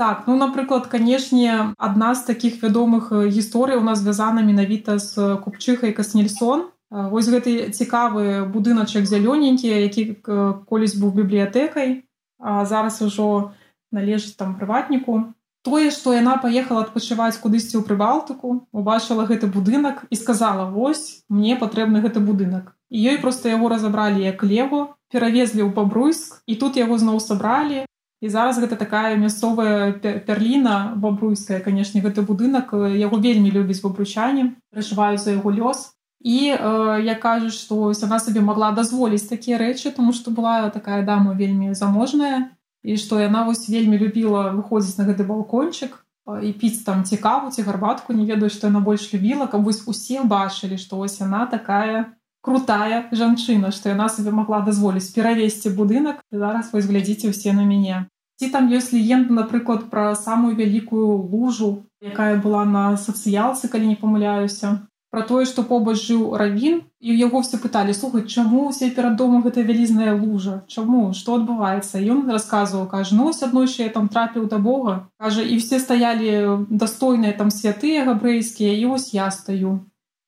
Так, 0.00 0.24
ну 0.26 0.34
напрыклад 0.40 0.88
канешне 0.88 1.76
адна 1.76 2.16
з 2.16 2.24
такіх 2.24 2.62
вядомых 2.64 3.12
гісторый 3.28 3.76
у 3.76 3.84
нас 3.84 4.00
звязана 4.00 4.40
менавіта 4.40 4.96
з 4.96 5.36
купчыхай 5.44 5.92
каснельсон 5.92 6.70
Вось 6.90 7.30
гэты 7.30 7.70
цікавы 7.70 8.50
будыначак 8.50 9.06
зялёненькі, 9.06 9.70
які 9.70 10.18
колісь 10.66 10.98
быў 10.98 11.14
бібліятэкай, 11.22 12.02
а 12.42 12.64
зараз 12.66 12.98
ужо 13.02 13.54
належыць 13.94 14.34
там 14.34 14.58
прыватніку. 14.58 15.30
Тое, 15.62 15.94
што 15.94 16.16
яна 16.16 16.34
паехала 16.42 16.82
адпачываць 16.82 17.38
кудысьці 17.38 17.78
ў 17.78 17.86
прыбалтыку, 17.86 18.66
убачыла 18.74 19.22
гэты 19.30 19.46
будынак 19.46 20.10
і 20.10 20.16
сказала: 20.18 20.66
вось 20.66 21.22
мне 21.28 21.54
патрэбны 21.54 22.02
гэты 22.02 22.18
будынак. 22.18 22.74
І 22.90 23.14
ёй 23.14 23.22
проста 23.22 23.54
яго 23.54 23.70
разабралі 23.70 24.26
як 24.26 24.42
лего, 24.42 24.98
перавезлі 25.14 25.62
ў 25.62 25.70
бабруйск 25.70 26.42
і 26.50 26.58
тут 26.58 26.74
яго 26.74 26.98
зноў 26.98 27.22
сабралі. 27.22 27.86
І 28.20 28.28
зараз 28.28 28.60
гэта 28.60 28.76
такая 28.76 29.16
мясцовая 29.16 29.92
перліна 29.96 30.92
бабруйская, 30.96 31.60
канешне, 31.60 32.04
гэты 32.04 32.20
будынак 32.20 32.76
яго 32.76 33.16
вельмі 33.16 33.48
любіць 33.48 33.80
бабручане, 33.80 34.60
перажываюць 34.68 35.24
за 35.24 35.40
яго 35.40 35.48
лёс. 35.48 35.96
І 36.20 36.52
э, 36.52 37.00
я 37.00 37.14
кажу 37.14 37.48
што 37.48 37.92
яна 37.96 38.20
сабе 38.20 38.44
могла 38.44 38.72
дазволіць 38.76 39.24
такія 39.28 39.56
рэчы 39.56 39.90
тому 39.90 40.12
что 40.12 40.30
была 40.30 40.68
такая 40.68 41.00
дама 41.02 41.32
вельмі 41.32 41.72
заможная 41.72 42.52
і 42.84 42.96
што 43.00 43.20
яна 43.20 43.44
вось 43.48 43.68
вельмі 43.72 43.96
любіла 43.96 44.52
выходзіць 44.52 45.00
на 45.00 45.08
гэты 45.08 45.24
балкончык 45.24 46.04
і 46.44 46.52
піць 46.52 46.84
там 46.84 47.04
цікаву 47.08 47.48
ці 47.50 47.64
гарбатку 47.64 48.12
не 48.12 48.28
ведаю 48.28 48.52
што 48.52 48.68
яна 48.68 48.84
больш 48.84 49.08
любіла 49.16 49.48
каб 49.48 49.64
вось 49.64 49.88
усе 49.88 50.20
бачылі 50.20 50.76
што 50.76 51.00
вось 51.00 51.20
яна 51.24 51.48
такая 51.48 52.12
крутая 52.40 53.02
жанчына 53.12 53.70
што 53.76 53.92
яна 53.92 54.08
сабе 54.08 54.32
могла 54.36 54.60
дазволіць 54.66 55.12
перавесці 55.16 55.74
будынак 55.76 56.24
зараз 56.44 56.72
вось 56.72 56.88
глядзіце 56.90 57.32
ўсе 57.32 57.56
на 57.56 57.66
мяне 57.68 58.04
ці 58.40 58.48
там 58.52 58.70
ёсць 58.76 58.92
легенда 58.96 59.36
напрыклад 59.40 59.88
пра 59.94 60.14
самую 60.18 60.56
вялікую 60.60 61.08
лужу 61.32 61.72
якая 62.12 62.36
была 62.46 62.64
на 62.76 62.84
сацыялцы 62.96 63.68
калі 63.68 63.92
не 63.92 63.98
памыляюся 64.04 64.78
про 65.10 65.22
тое 65.26 65.44
што 65.50 65.62
побач 65.66 65.98
жыў 66.00 66.36
равін 66.40 66.80
і 67.02 67.10
ў 67.12 67.16
яго 67.26 67.42
все 67.42 67.58
пыталі 67.58 67.94
слухаць 67.98 68.30
чаму 68.30 68.62
усе 68.70 68.90
перад 68.94 69.16
домам 69.18 69.42
гэта 69.42 69.64
вялізная 69.66 70.14
лужа? 70.14 70.62
Чаму? 70.70 71.10
Што 71.18 71.40
адбываецца 71.40 71.98
ён 71.98 72.30
расказваў 72.30 72.86
кажа 72.92 73.18
ну 73.18 73.26
аднойчы 73.34 73.88
там 73.96 74.08
трапіў 74.08 74.46
да 74.52 74.62
Бога 74.62 74.94
кажа 75.18 75.42
і 75.42 75.58
все 75.58 75.82
стаялі 75.82 76.64
дастойныя 76.70 77.34
там 77.36 77.50
святыя 77.50 78.06
габрэйскія 78.06 78.78
і 78.78 78.94
вось 78.94 79.10
я 79.14 79.30
стаю 79.34 79.80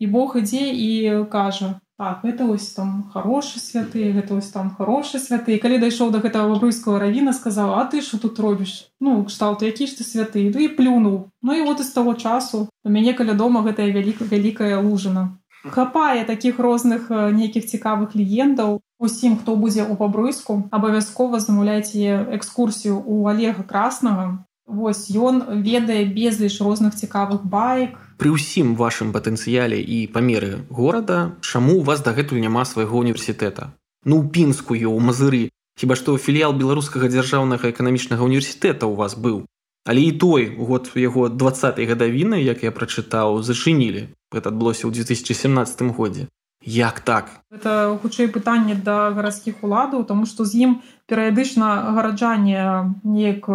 і 0.03 0.07
Бог 0.11 0.37
ідзе 0.37 0.67
і 0.75 0.91
кажа 1.31 1.79
так 2.03 2.25
гэта 2.27 2.47
вось 2.51 2.67
там 2.75 3.07
хорошы 3.15 3.61
святы 3.63 4.11
гэта 4.11 4.35
вось 4.35 4.51
там 4.51 4.75
хорошы 4.75 5.23
святы 5.23 5.59
калі 5.63 5.79
дайшоў 5.79 6.11
до 6.11 6.19
гэтага 6.19 6.51
бабруйского 6.51 6.99
равіна 6.99 7.31
сказаў 7.31 7.79
а 7.79 7.85
ты 7.87 8.03
що 8.03 8.19
тут 8.19 8.41
робіш? 8.43 8.91
Ну 8.99 9.23
кшталт 9.25 9.63
які 9.63 9.87
ж 9.87 9.95
ты 9.99 10.03
святы? 10.03 10.51
Ды 10.51 10.67
і 10.67 10.75
плюнуў. 10.75 11.31
Ну 11.43 11.55
і 11.55 11.63
вот 11.63 11.79
з 11.79 11.95
таго 11.95 12.15
часу 12.15 12.67
у 12.83 12.91
мяне 12.91 13.15
каля 13.15 13.39
дома 13.39 13.63
гэтая 13.63 13.87
вялікая 13.95 14.27
вялікая 14.27 14.83
лужына 14.83 15.39
хапае 15.63 16.25
таких 16.27 16.59
розных 16.59 17.07
нейкіх 17.11 17.71
цікавых 17.71 18.19
легендаў. 18.19 18.83
Усім 18.99 19.39
хто 19.39 19.55
будзе 19.55 19.87
ў 19.87 19.95
бабруйску 19.95 20.67
абавязкова 20.75 21.39
замаўляйце 21.39 22.35
экскурсію 22.35 22.99
у 22.99 23.27
алега 23.31 23.63
краснага 23.63 24.43
Вось 24.67 25.11
ён 25.11 25.63
ведае 25.63 26.05
безліч 26.07 26.61
розных 26.63 26.95
цікавых 26.95 27.43
баек. 27.45 27.99
Пры 28.19 28.31
ўсім 28.35 28.75
вашым 28.79 29.11
патэнцыяле 29.11 29.81
і 29.83 30.07
памеры 30.15 30.63
горада 30.71 31.35
чаму 31.43 31.81
у 31.81 31.87
вас 31.87 32.03
дагэтуль 32.07 32.39
няма 32.39 32.65
свайго 32.65 32.99
універсітэта? 33.03 33.75
Ну 34.05 34.23
пінскую 34.23 34.87
ў 34.87 34.99
мазыры. 35.03 35.51
Хіба 35.81 35.99
што 35.99 36.15
філіял 36.15 36.55
беларускага 36.55 37.11
дзяржаўнага 37.11 37.73
эканамічнага 37.75 38.23
універсітэта 38.23 38.87
у 38.87 38.95
вас 38.95 39.19
быў? 39.19 39.43
Але 39.85 40.07
і 40.07 40.13
той 40.13 40.55
год 40.55 40.93
яго 40.95 41.27
двадцатай 41.29 41.91
гадавіны 41.91 42.39
як 42.39 42.63
я 42.63 42.71
прачытаў 42.71 43.43
зачынілі. 43.43 44.15
Гэта 44.31 44.55
адбылося 44.55 44.87
ў 44.87 44.95
2017 44.95 45.91
годзе 45.99 46.31
як 46.65 47.01
так? 47.01 47.31
Это 47.51 47.99
хутчэй 48.03 48.29
пытанне 48.29 48.75
да 48.75 49.11
гарадскіх 49.13 49.63
уладаў 49.63 50.05
тому 50.05 50.27
што 50.27 50.45
з 50.45 50.67
ім 50.67 50.71
перыядычна 51.11 51.93
гараджане 51.95 52.97
неяк 53.05 53.49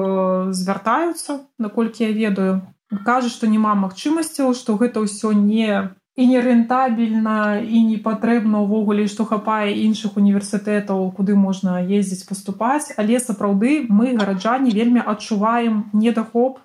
звяртаюцца 0.53 1.47
наколькі 1.57 2.05
я 2.05 2.11
ведаю. 2.11 2.61
Кажа 3.03 3.29
што 3.29 3.47
няма 3.47 3.75
магчымасцяў 3.75 4.53
што 4.53 4.77
гэта 4.77 5.03
ўсё 5.03 5.33
не 5.33 5.91
і 6.17 6.23
не 6.25 6.39
рэнтабельна 6.41 7.61
і 7.61 7.77
не 7.87 7.97
патрэбна 8.01 8.65
ўвогуле 8.65 9.07
што 9.07 9.25
хапае 9.25 9.73
іншых 9.85 10.17
універсітэтаў 10.17 11.11
куды 11.13 11.35
можна 11.35 11.81
ездзіць 11.81 12.25
паступаць. 12.25 12.93
Але 12.97 13.19
сапраўды 13.21 13.85
мы 13.89 14.17
гараджане 14.17 14.73
вельмі 14.73 15.01
адчуваем 15.05 15.89
недахоп 15.93 16.59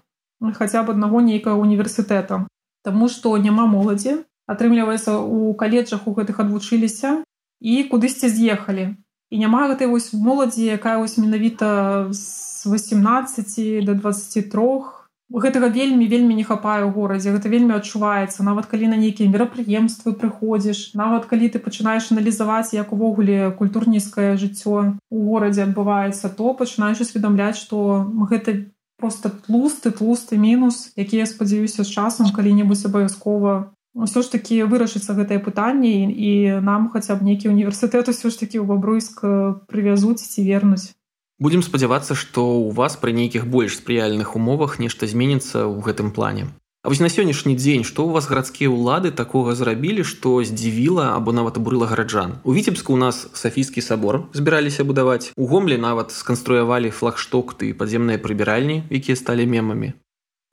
хаця 0.59 0.83
б 0.83 0.96
аднаго 0.96 1.20
нейкага 1.20 1.61
універсітэта. 1.61 2.46
Таму 2.83 3.09
што 3.09 3.37
няма 3.38 3.66
моладзі 3.70 4.24
атрымліваецца 4.53 5.19
у 5.19 5.53
каледжах 5.59 6.07
у 6.07 6.15
гэтых 6.17 6.41
адвучыліся 6.45 7.23
і 7.61 7.75
кудысьці 7.91 8.29
з'ехалі. 8.29 8.97
І 9.33 9.38
няма 9.41 9.69
гэтай 9.73 9.88
вось 9.88 10.12
моладзі 10.12 10.69
якая 10.77 10.99
вось 11.01 11.17
менавіта 11.17 12.09
з 12.12 12.69
18 12.69 13.85
до 13.85 13.95
23 13.95 15.01
гэтага 15.33 15.73
вельмі 15.73 16.05
вельмі 16.07 16.37
не 16.37 16.45
хапае 16.45 16.85
ў 16.85 16.93
горадзе 16.93 17.33
гэта 17.33 17.49
вельмі 17.49 17.81
адчуваецца. 17.81 18.45
Нават 18.45 18.69
калі 18.69 18.93
на 18.93 18.99
нейкія 19.01 19.33
мерапрыемствы 19.33 20.12
прыходзіш 20.12 20.93
нават 20.93 21.25
калі 21.31 21.49
ты 21.49 21.57
пачынаеш 21.57 22.12
аналізаваць 22.12 22.77
як 22.77 22.93
увогуле 22.93 23.57
культурніцкае 23.57 24.37
жыццё 24.37 25.01
у 25.09 25.19
горадзе 25.33 25.65
адбываецца 25.65 26.29
то 26.37 26.53
пачынаеш 26.53 27.01
усведамляць 27.01 27.57
што 27.57 28.05
гэта 28.29 28.69
просто 29.01 29.33
тлусты 29.33 29.91
тлусты 29.91 30.37
мінус 30.37 30.93
які 30.97 31.25
я 31.25 31.27
спадзяюся 31.27 31.83
з 31.83 31.88
часам 31.88 32.29
калі-небудзь 32.37 32.85
абавязкова 32.87 33.73
ўсё 33.94 34.24
ж 34.24 34.33
такі 34.33 34.64
вырашыцца 34.64 35.12
гэтае 35.12 35.38
пытанне 35.44 36.09
і 36.09 36.62
нам 36.64 36.88
хаця 36.88 37.16
б 37.16 37.28
нейкі 37.28 37.52
універсітэт 37.52 38.09
усё 38.09 38.31
ж 38.33 38.40
такі 38.40 38.61
ў 38.61 38.66
бабруйск 38.66 39.22
прывязуць 39.68 40.24
ці 40.24 40.40
вернуць 40.42 40.96
будемм 41.42 41.62
спадзявацца 41.66 42.14
што 42.14 42.42
ў 42.46 42.74
вас 42.78 42.96
пры 43.02 43.12
нейкіх 43.12 43.46
больш 43.50 43.76
спрыяльных 43.83 44.37
умовах 44.38 44.78
нешта 44.78 45.11
зменіцца 45.11 45.66
ў 45.66 45.83
гэтым 45.83 46.14
плане. 46.14 46.46
А 46.83 46.90
вось 46.90 47.02
на 47.02 47.09
сённяшні 47.14 47.55
дзень 47.55 47.87
што 47.87 48.02
ў 48.07 48.14
вас 48.14 48.26
гарадскія 48.31 48.70
ўлады 48.70 49.11
такога 49.14 49.55
зрабілі 49.59 50.02
што 50.02 50.42
здзівіла 50.42 51.14
або 51.14 51.35
нават 51.35 51.59
абурыла 51.59 51.87
гараджан 51.87 52.38
у 52.42 52.55
віцебску 52.55 52.94
у 52.94 52.98
нас 52.98 53.26
сафійскі 53.38 53.83
сабор 53.87 54.26
збіраліся 54.35 54.83
будаваць 54.83 55.31
у 55.37 55.46
гомлі 55.46 55.78
нават 55.78 56.11
сканструявалі 56.11 56.90
флагшток 56.90 57.55
ты 57.55 57.70
падземныя 57.70 58.18
прыбіральні 58.18 58.83
якія 58.90 59.14
сталі 59.14 59.46
мемамі 59.46 59.94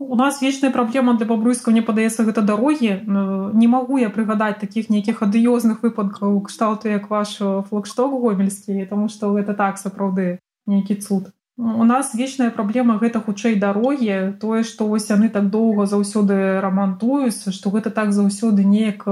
У 0.01 0.15
нас 0.15 0.41
вечная 0.41 0.71
праблема 0.71 1.13
для 1.17 1.25
бабруйска 1.27 1.71
мне 1.71 1.81
падаецца 1.83 2.23
гэта 2.23 2.41
дарогі. 2.41 3.03
Не 3.03 3.67
магу 3.67 3.99
я 3.99 4.07
прыгадаць 4.09 4.55
такіх 4.61 4.87
нейкіх 4.87 5.19
адыёзных 5.27 5.83
выпадкаў 5.83 6.39
кшталту 6.47 6.87
як 6.87 7.09
ваш 7.11 7.35
флагшток 7.67 8.15
гомельскі 8.15 8.87
тому 8.87 9.11
што 9.11 9.35
гэта 9.35 9.53
так 9.59 9.75
сапраўды 9.75 10.39
нейкі 10.71 10.95
цуд. 11.03 11.35
У 11.59 11.83
нас 11.83 12.15
вечная 12.15 12.47
праблема 12.47 12.95
гэта 12.95 13.19
хутчэй 13.19 13.59
дарогі 13.59 14.39
тое 14.39 14.63
што 14.63 14.87
вось 14.87 15.11
яны 15.11 15.27
так 15.27 15.51
доўга 15.51 15.83
заўсёды 15.83 16.63
рамантуюцца 16.63 17.51
што 17.51 17.67
гэта 17.67 17.91
так 17.91 18.15
заўсёды 18.15 18.63
неяк 18.63 19.03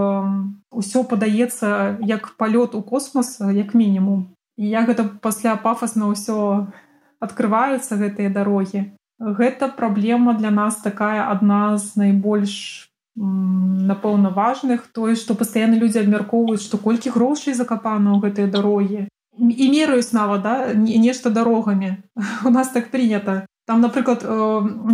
усё 0.72 1.04
падаецца 1.04 2.00
як 2.00 2.32
палёт 2.40 2.80
у 2.80 2.82
космос 2.82 3.44
як 3.44 3.76
мінімум. 3.76 4.32
І 4.56 4.72
я 4.72 4.88
гэта 4.88 5.04
пасля 5.04 5.60
пафасна 5.60 6.08
ўсё 6.16 6.72
открываюцца 7.20 8.00
гэтыя 8.00 8.32
дарогі 8.32 8.96
гэта 9.20 9.68
праблема 9.68 10.34
для 10.34 10.52
нас 10.52 10.78
такая 10.78 11.30
адна 11.32 11.78
з 11.78 11.96
найбольш 11.96 12.88
напэўна 13.18 14.30
важных 14.30 14.88
тое 14.94 15.16
што 15.18 15.34
пастаянна 15.34 15.78
людзі 15.82 16.06
абмяркоўваюць 16.06 16.62
што 16.62 16.78
колькі 16.78 17.14
грошай 17.18 17.58
закапана 17.58 18.14
ў 18.14 18.30
гэтыя 18.30 18.48
дарогі. 18.48 19.10
І 19.38 19.66
мераюць 19.74 20.14
нават 20.14 20.42
да 20.42 20.56
нешта 20.74 21.30
дарогамі. 21.30 21.98
У 22.46 22.50
нас 22.50 22.70
так 22.70 22.90
прынята. 22.94 23.46
Там 23.68 23.82
напрыклад 23.82 24.24
э, 24.24 24.32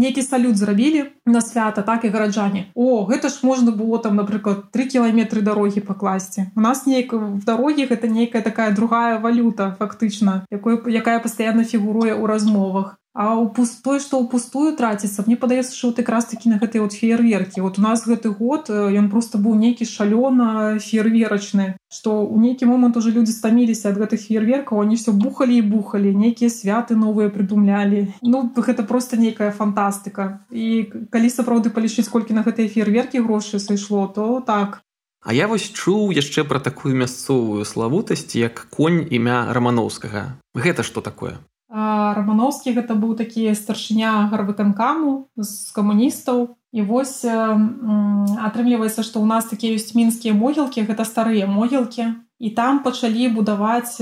нейкі 0.02 0.24
салют 0.26 0.58
зрабілі 0.58 1.14
на 1.26 1.42
свята 1.42 1.84
так 1.84 2.06
і 2.06 2.10
гараджане. 2.10 2.72
О 2.74 3.06
гэта 3.06 3.30
ж 3.30 3.44
можна 3.44 3.72
было 3.72 4.00
там 4.00 4.16
напрыклад 4.16 4.72
три 4.72 4.90
кіламетры 4.90 5.44
дарогі 5.46 5.86
пакласці. 5.86 6.50
У 6.56 6.62
нас 6.62 6.88
неяк 6.88 7.14
в 7.14 7.44
дарогі 7.46 7.86
гэта 7.86 8.08
нейкая 8.08 8.42
такая 8.42 8.72
другая 8.72 9.20
валюта 9.20 9.76
фактычна 9.78 10.48
якой 10.50 10.82
якая 10.90 11.20
пастаянна 11.20 11.64
фігуруе 11.64 12.18
ў 12.18 12.26
размовах 12.26 12.98
А 13.13 13.38
ў 13.38 13.54
пустой 13.54 14.02
што 14.02 14.17
ў 14.17 14.26
пустую 14.26 14.73
траціцца 14.73 15.21
мне 15.30 15.38
падаецца 15.38 15.69
што 15.69 15.93
ты 15.93 16.02
якраз 16.02 16.26
такі 16.34 16.49
на 16.49 16.58
гэтыя 16.58 16.82
вот 16.82 16.97
феерверкі. 16.97 17.62
Вот 17.62 17.78
у 17.78 17.86
нас 17.86 18.10
гэты 18.10 18.34
год 18.34 18.73
ён 18.73 19.13
просто 19.13 19.38
быў 19.38 19.54
нейкі 19.54 19.86
шалёна 19.86 20.82
феерверачны 20.82 21.78
што 21.93 22.26
ў 22.26 22.38
нейкі 22.41 22.65
момант 22.65 22.97
уже 22.97 23.13
людзі 23.13 23.38
стаміліся 23.38 23.93
ад 23.93 24.02
гэтых 24.02 24.17
феерверкаў 24.17 24.82
они 24.82 24.97
все 24.97 25.13
бухалі 25.13 25.62
і 25.62 25.67
бухалі 25.69 26.10
нейкія 26.10 26.49
святы 26.49 26.97
новыя 26.97 27.30
прыдумлялі. 27.30 28.10
Ну 28.26 28.49
гэта 28.49 28.82
просто 28.82 29.21
нейкая 29.21 29.54
фантастыка. 29.54 30.41
І 30.49 30.89
калі 31.13 31.30
сапраўды 31.30 31.69
палічыць 31.69 32.10
колькі 32.10 32.34
на 32.34 32.41
гэтыя 32.41 32.65
феерверкі 32.65 33.21
грошы 33.21 33.62
сышло 33.62 34.10
то 34.10 34.41
так. 34.41 34.82
А 35.21 35.38
я 35.38 35.45
вось 35.47 35.69
чуў 35.69 36.10
яшчэ 36.10 36.49
пра 36.49 36.58
такую 36.58 36.97
мясцовую 36.97 37.62
славутасць 37.62 38.34
як 38.34 38.65
конь 38.73 39.06
імя 39.06 39.54
рамановскага 39.54 40.34
гэта 40.58 40.82
што 40.82 41.06
такое 41.06 41.38
рамановскі 41.74 42.78
гэта 42.78 42.94
быў 42.94 43.18
такі 43.18 43.50
старшыня 43.58 44.30
гарвыканкаму 44.30 45.34
з 45.36 45.74
камуністаў. 45.74 46.54
І 46.74 46.82
вось 46.86 47.26
атрымліваецца 47.26 49.02
што 49.02 49.22
ў 49.22 49.26
нас 49.26 49.50
такія 49.50 49.74
ёсць 49.78 49.98
мінскія 49.98 50.38
могілкі 50.38 50.86
гэта 50.86 51.06
старыя 51.06 51.50
могілкі. 51.50 52.22
І 52.38 52.50
там 52.54 52.86
пачалі 52.86 53.34
будаваць 53.34 53.98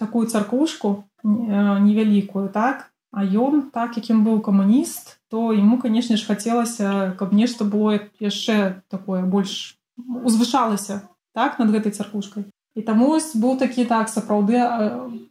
такую 0.00 0.24
царкушку 0.26 1.04
невялікую 1.24 2.48
так? 2.48 2.88
А 3.12 3.24
ён 3.26 3.68
так 3.74 3.98
якім 3.98 4.24
быў 4.24 4.40
камуніст 4.40 5.20
то 5.30 5.52
яму 5.52 5.78
канешне 5.78 6.16
ж 6.16 6.26
хацелася 6.26 7.14
каб 7.18 7.34
нешта 7.34 7.64
было 7.64 7.98
яшчэ 8.22 8.82
такое 8.88 9.22
больш 9.26 9.76
узвышалася 9.98 11.02
так 11.34 11.58
над 11.58 11.74
гэтай 11.74 11.92
царкушкай 11.92 12.46
І 12.76 12.82
таму 12.82 13.18
быў 13.18 13.58
такі 13.58 13.84
так 13.84 14.08
сапраўды 14.08 14.60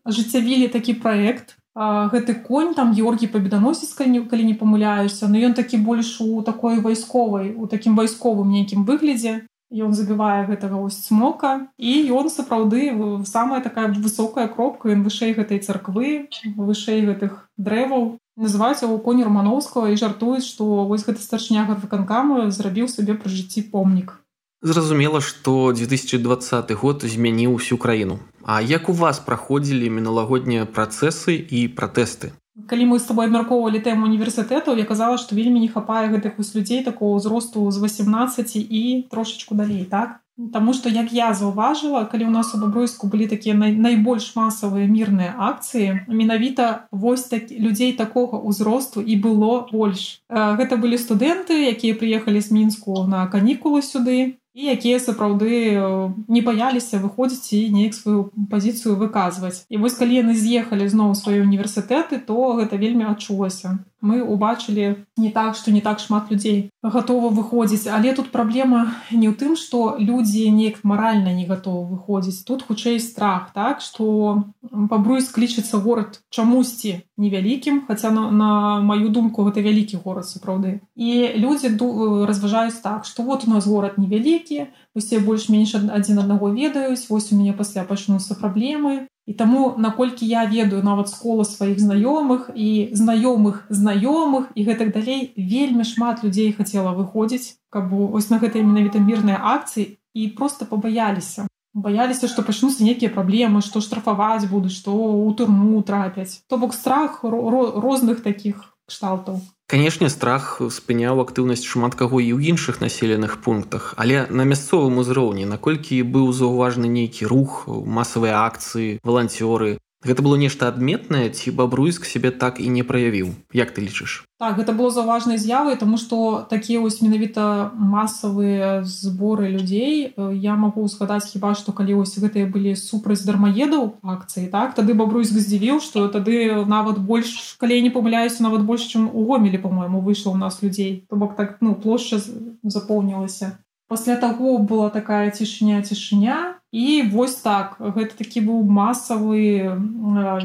ажыццявілі 0.04 0.67
такі 0.67 0.93
праект. 0.99 1.56
Гэты 1.75 2.36
конь 2.43 2.73
там 2.75 2.91
Георгій 2.93 3.32
пабеданосіць 3.32 3.93
калі 3.93 4.43
не 4.43 4.54
памыляюся, 4.54 5.28
но 5.28 5.38
ён 5.39 5.54
такі 5.54 5.78
больш 5.78 6.19
у 6.21 6.41
такой 6.41 6.80
вайсковай 6.80 7.56
у 7.56 7.67
такім 7.67 7.95
вайсковым 7.95 8.52
нейкім 8.52 8.84
выглядзе. 8.84 9.45
Ён 9.69 9.93
забівае 9.93 10.49
гэтага 10.49 10.82
вось 10.82 10.97
смока 10.97 11.69
і 11.78 11.91
ён 12.10 12.34
сапраўды 12.34 12.89
самая 13.23 13.62
такая 13.62 13.93
высокая 13.93 14.47
кропка 14.49 14.89
ён 14.89 15.06
вышэй 15.06 15.38
гэтай 15.38 15.62
царквы, 15.62 16.28
вышэй 16.58 17.06
гэтых 17.06 17.47
дрэваў. 17.56 18.17
называюць 18.39 18.82
яго 18.82 18.97
конь 19.04 19.23
романовского 19.23 19.91
і 19.91 19.99
жартуюць, 19.99 20.47
што 20.47 20.88
вось 20.88 21.04
гэты 21.04 21.19
старшня 21.19 21.67
гарвыканкаму 21.67 22.49
зрабіў 22.56 22.88
сабе 22.88 23.13
пры 23.19 23.30
жыцці 23.30 23.67
помнік. 23.71 24.19
Зразумела, 24.62 25.22
што 25.22 25.72
2020 25.72 26.72
год 26.72 27.04
змяніў 27.08 27.54
усю 27.56 27.78
краіну. 27.78 28.19
А 28.43 28.60
як 28.62 28.89
у 28.89 28.93
вас 28.93 29.19
праходзілі 29.19 29.88
міналагоднія 29.89 30.67
працэсы 30.67 31.39
і 31.39 31.72
пратэсты? 31.72 32.36
Калі 32.67 32.91
мы 32.91 33.00
з 33.00 33.08
тобой 33.08 33.32
абмяркоўвалі 33.32 33.80
тэму 33.80 34.04
універсітэтаў, 34.04 34.76
я 34.76 34.84
казала, 34.84 35.15
што 35.15 35.32
вельмі 35.32 35.63
не 35.63 35.72
хапае 35.72 36.12
гэтых 36.12 36.36
вось 36.36 36.52
людзей 36.60 36.84
такого 36.84 37.15
ўзросту 37.15 37.63
з 37.72 37.80
18 37.80 38.60
і 38.60 39.08
трошачку 39.08 39.56
далей 39.56 39.88
так. 39.88 40.19
Таму 40.52 40.76
што 40.76 40.91
як 40.91 41.12
я 41.15 41.32
заўважыла, 41.32 42.04
калі 42.12 42.28
ў 42.28 42.32
нас 42.36 42.52
у 42.56 42.60
бабруйску 42.60 43.08
былі 43.08 43.32
такія 43.32 43.56
най 43.56 43.76
найбольш 43.76 44.36
масавыя 44.36 44.88
мірныя 44.91 45.36
акцыі, 45.36 46.04
менавіта 46.08 46.88
вось 46.91 47.32
так, 47.32 47.48
людзей 47.52 47.95
такога 47.95 48.39
ўзросту 48.43 49.00
і 49.00 49.15
было 49.24 49.67
больш. 49.72 50.19
Гэта 50.28 50.76
былі 50.76 51.00
студэнты, 51.00 51.63
якія 51.72 51.95
прыехалі 51.95 52.43
з 52.43 52.52
мінску 52.56 53.04
на 53.08 53.28
канікулы 53.28 53.84
сюды 53.84 54.39
і 54.60 54.76
якія 54.76 55.00
сапраўды 55.00 55.80
не 56.28 56.41
баяліся 56.43 57.00
выходзіць 57.00 57.56
і 57.56 57.60
неяк 57.72 57.95
сваю 57.95 58.28
пазіцыю 58.52 59.00
выказваць. 59.00 59.63
І 59.72 59.80
вось 59.80 59.95
калі 59.95 60.19
яны 60.19 60.36
з'ехалі 60.36 60.91
зноў 60.91 61.15
свае 61.15 61.39
універсітэты, 61.48 62.19
то 62.19 62.60
гэта 62.60 62.76
вельмі 62.76 63.08
адчулася. 63.08 63.80
Мы 64.02 64.24
убачылі 64.24 65.06
не 65.18 65.30
так, 65.30 65.56
што 65.56 65.72
не 65.72 65.82
так 65.82 66.00
шмат 66.00 66.32
людзей 66.32 66.72
гатова 66.84 67.30
выходзіць, 67.30 67.92
але 67.92 68.14
тут 68.16 68.32
праблема 68.32 68.96
не 69.12 69.28
ў 69.28 69.36
тым, 69.36 69.60
што 69.60 70.00
людзі 70.00 70.48
неяк 70.56 70.82
маральна 70.88 71.36
не 71.36 71.44
гатовы 71.44 71.84
выходзіць. 72.00 72.48
Тут 72.48 72.64
хутчэй 72.64 73.00
страх 73.04 73.52
так, 73.52 73.84
што 73.84 74.48
пабруйск 74.64 75.36
лічыцца 75.36 75.84
горад 75.84 76.24
чамусьці 76.32 77.04
невялікім, 77.20 77.84
хаця 77.92 78.12
на, 78.16 78.32
на 78.32 78.50
маю 78.80 79.12
думку 79.12 79.44
гэта 79.44 79.60
вялікі 79.60 80.00
горад 80.00 80.24
сапраўды. 80.24 80.80
І 80.96 81.36
людзі 81.36 81.76
разважаюць 82.24 82.80
так, 82.80 83.04
што 83.04 83.28
вот 83.28 83.44
у 83.48 83.52
нас 83.52 83.68
горад 83.68 84.00
невялікі, 84.00 84.72
усе 84.96 85.20
больш-менш 85.20 85.76
адзін 85.76 86.24
аднаго 86.24 86.56
ведаюць 86.56 87.08
вось 87.12 87.32
у 87.32 87.36
мяне 87.36 87.52
пасля 87.54 87.84
пачнуцца 87.84 88.40
праблемы 88.40 89.12
і 89.30 89.34
таму 89.38 89.76
наколькі 89.78 90.26
я 90.26 90.46
ведаю 90.50 90.82
нават 90.82 91.10
з 91.10 91.13
кола 91.22 91.46
сваіх 91.46 91.78
знаёмых 91.78 92.50
і 92.58 92.89
знаёмых 92.98 93.70
знаёмых 93.70 94.50
і 94.58 94.65
гэтак 94.65 94.89
далей 94.96 95.30
вельмі 95.38 95.86
шмат 95.86 96.26
людзей 96.26 96.50
хацела 96.58 96.98
выходзіць 96.98 97.62
каб 97.70 97.94
ось 97.94 98.34
на 98.34 98.42
гэтай 98.42 98.65
менавіта 98.65 98.98
мірныя 98.98 99.38
акцыі 99.38 100.02
і 100.18 100.28
просто 100.34 100.65
пабаяліся. 100.65 101.46
Баяліся 101.78 102.26
што 102.26 102.42
пачнуцца 102.42 102.82
нейкія 102.82 103.13
праблемы 103.13 103.62
што 103.62 103.86
штрафаваць 103.86 104.50
будуць 104.50 104.74
што 104.74 104.98
ў 104.98 105.38
турму 105.38 105.86
трапяць. 105.86 106.42
То 106.50 106.58
бок 106.58 106.74
страх 106.74 107.22
розных 107.22 108.26
таких 108.26 108.65
кшталтаў 108.89 109.46
Канешне, 109.70 110.10
страх 110.10 110.62
спыняў 110.74 111.20
актыўнасць 111.22 111.62
шмат 111.62 111.94
каго 111.94 112.18
і 112.18 112.34
ў 112.34 112.50
іншых 112.50 112.82
населеных 112.82 113.38
пунктах, 113.46 113.94
але 114.02 114.26
на 114.34 114.42
мясцовым 114.42 114.98
узроўні, 114.98 115.46
наколькі 115.46 116.00
быў 116.10 116.34
заўважны 116.34 116.90
нейкі 116.90 117.30
рух, 117.30 117.70
масавыя 117.70 118.42
акцыі, 118.50 118.98
валанцёры, 119.06 119.78
Гэта 120.00 120.24
было 120.24 120.40
нешта 120.40 120.72
адметнае 120.72 121.28
ці 121.36 121.52
бабруйск 121.52 122.08
сябе 122.08 122.32
так 122.32 122.64
і 122.64 122.72
не 122.72 122.88
праявіў? 122.88 123.36
Як 123.52 123.76
ты 123.76 123.84
лічыш? 123.84 124.24
Так 124.40 124.56
гэта 124.56 124.72
было 124.72 124.88
заўважнай 124.96 125.36
з'явай 125.36 125.76
тому 125.76 126.00
што 126.00 126.48
такія 126.48 126.80
вось 126.80 127.04
менавіта 127.04 127.76
масавыя 127.76 128.80
зборы 128.88 129.52
людзей 129.52 130.16
я 130.16 130.56
магу 130.56 130.88
згадаць 130.88 131.28
хіба 131.28 131.52
што 131.52 131.76
калі 131.76 132.00
вось 132.00 132.16
гэтыя 132.16 132.48
былі 132.48 132.80
супраць 132.80 133.28
дармаедаў 133.28 134.00
акцыі 134.16 134.48
так 134.48 134.80
тады 134.80 134.96
бабруйск 134.96 135.36
здзівіў 135.36 135.84
што 135.84 136.08
тады 136.08 136.64
нават 136.64 137.04
больш 137.04 137.60
калі 137.60 137.76
я 137.76 137.84
не 137.84 137.92
памыляюся 137.92 138.40
нават 138.48 138.64
больш 138.64 138.88
чым 138.88 139.12
у 139.12 139.28
гомелі 139.28 139.60
по-мойму 139.60 140.00
выйшла 140.00 140.32
ў 140.32 140.40
нас 140.40 140.64
людзей. 140.64 141.04
То 141.12 141.20
бок 141.20 141.36
так 141.36 141.60
ну 141.60 141.76
плошча 141.76 142.24
запоўнілася 142.64 143.60
пасля 143.89 144.15
таго 144.21 144.58
была 144.62 144.89
такая 144.93 145.34
цішыня 145.34 145.82
цішыня 145.82 146.62
і 146.71 147.10
вось 147.10 147.36
так. 147.41 147.75
Гэта 147.82 148.13
такі 148.21 148.45
быў 148.45 148.63
масавы 148.63 149.73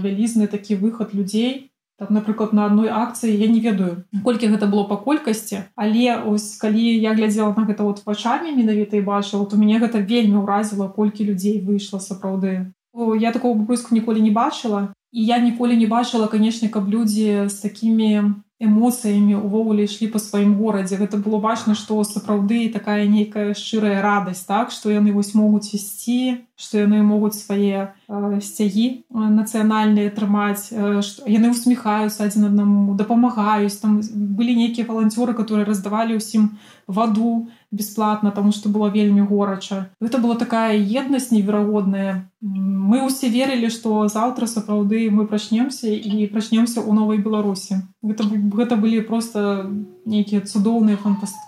вялізны 0.00 0.48
такі 0.48 0.80
выхад 0.80 1.12
людзей 1.12 1.70
там 1.98 2.08
напрыклад 2.10 2.52
на 2.52 2.66
адной 2.66 2.88
акцыі 2.90 3.30
я 3.30 3.46
не 3.46 3.60
ведаю 3.60 4.02
колькі 4.24 4.50
гэта 4.50 4.66
было 4.66 4.82
па 4.90 4.96
колькасці 4.98 5.62
але 5.76 6.16
ось 6.26 6.56
калі 6.58 6.82
я 6.82 7.14
глядзела 7.14 7.54
на 7.54 7.66
гэта 7.68 7.86
вот 7.86 8.02
вачамі 8.06 8.50
менавіта 8.50 8.98
і 8.98 9.06
бачыла 9.06 9.46
то 9.46 9.56
мяне 9.56 9.78
гэта 9.78 10.02
вельмі 10.02 10.42
ўразіла 10.42 10.88
колькі 10.88 11.28
людзей 11.30 11.60
выйшла 11.60 12.02
сапраўды. 12.02 12.74
Я 12.94 13.30
такого 13.30 13.54
быску 13.54 13.94
ніколі 13.94 14.22
не 14.22 14.30
бачыла 14.30 14.90
і 15.12 15.22
я 15.22 15.38
ніколі 15.38 15.76
не 15.76 15.86
бачыла 15.86 16.26
канешне 16.26 16.68
каб 16.68 16.90
людзі 16.90 17.46
з 17.46 17.54
такімі 17.62 18.42
эмоцыямі 18.60 19.34
увогуле 19.40 19.84
ішлі 19.84 20.08
па 20.14 20.22
сваім 20.22 20.54
горадзе. 20.60 20.96
Гэта 21.00 21.18
было 21.18 21.40
бачна 21.42 21.74
што 21.74 21.98
сапраўды 22.06 22.70
такая 22.70 23.06
нейкая 23.10 23.54
шчырая 23.54 23.98
радасць 24.02 24.46
так 24.46 24.70
што 24.70 24.94
яны 24.94 25.12
вось 25.12 25.34
могуць 25.34 25.74
ісці 25.74 26.46
што 26.54 26.84
яны 26.86 27.02
могуць 27.02 27.34
свае 27.34 27.94
сцягі 28.40 29.04
нацыянальныя 29.10 30.10
трымаць 30.14 30.72
яны 30.72 31.50
усміхаюцца 31.50 32.24
адзін 32.24 32.50
аднаму 32.50 32.94
дапамагаюць. 32.98 33.76
Там 33.82 34.00
былі 34.38 34.56
нейкія 34.56 34.86
валанцёры 34.88 35.34
которые 35.34 35.64
раздавалі 35.68 36.18
ўсім 36.18 36.56
ваду 36.86 37.48
бесплатно 37.70 38.30
тому 38.30 38.52
что 38.52 38.68
было 38.68 38.88
вельмі 38.88 39.22
горача. 39.22 39.90
Это 40.00 40.18
была 40.18 40.36
такая 40.36 40.78
еднасць 40.78 41.30
неверагодная. 41.30 42.30
Мы 42.40 43.04
ўсе 43.04 43.28
верылі 43.28 43.68
что 43.68 44.08
заўтра 44.08 44.46
сапраўды 44.46 45.10
мы 45.10 45.26
прачнемся 45.26 45.88
і 45.90 46.26
прачнемся 46.32 46.80
ў 46.80 46.90
новай 46.92 47.18
беларусі. 47.18 47.84
Гэта, 48.02 48.24
гэта 48.30 48.76
былі 48.76 49.00
просто 49.02 49.70
нейкія 50.06 50.40
цудоўныя 50.40 50.98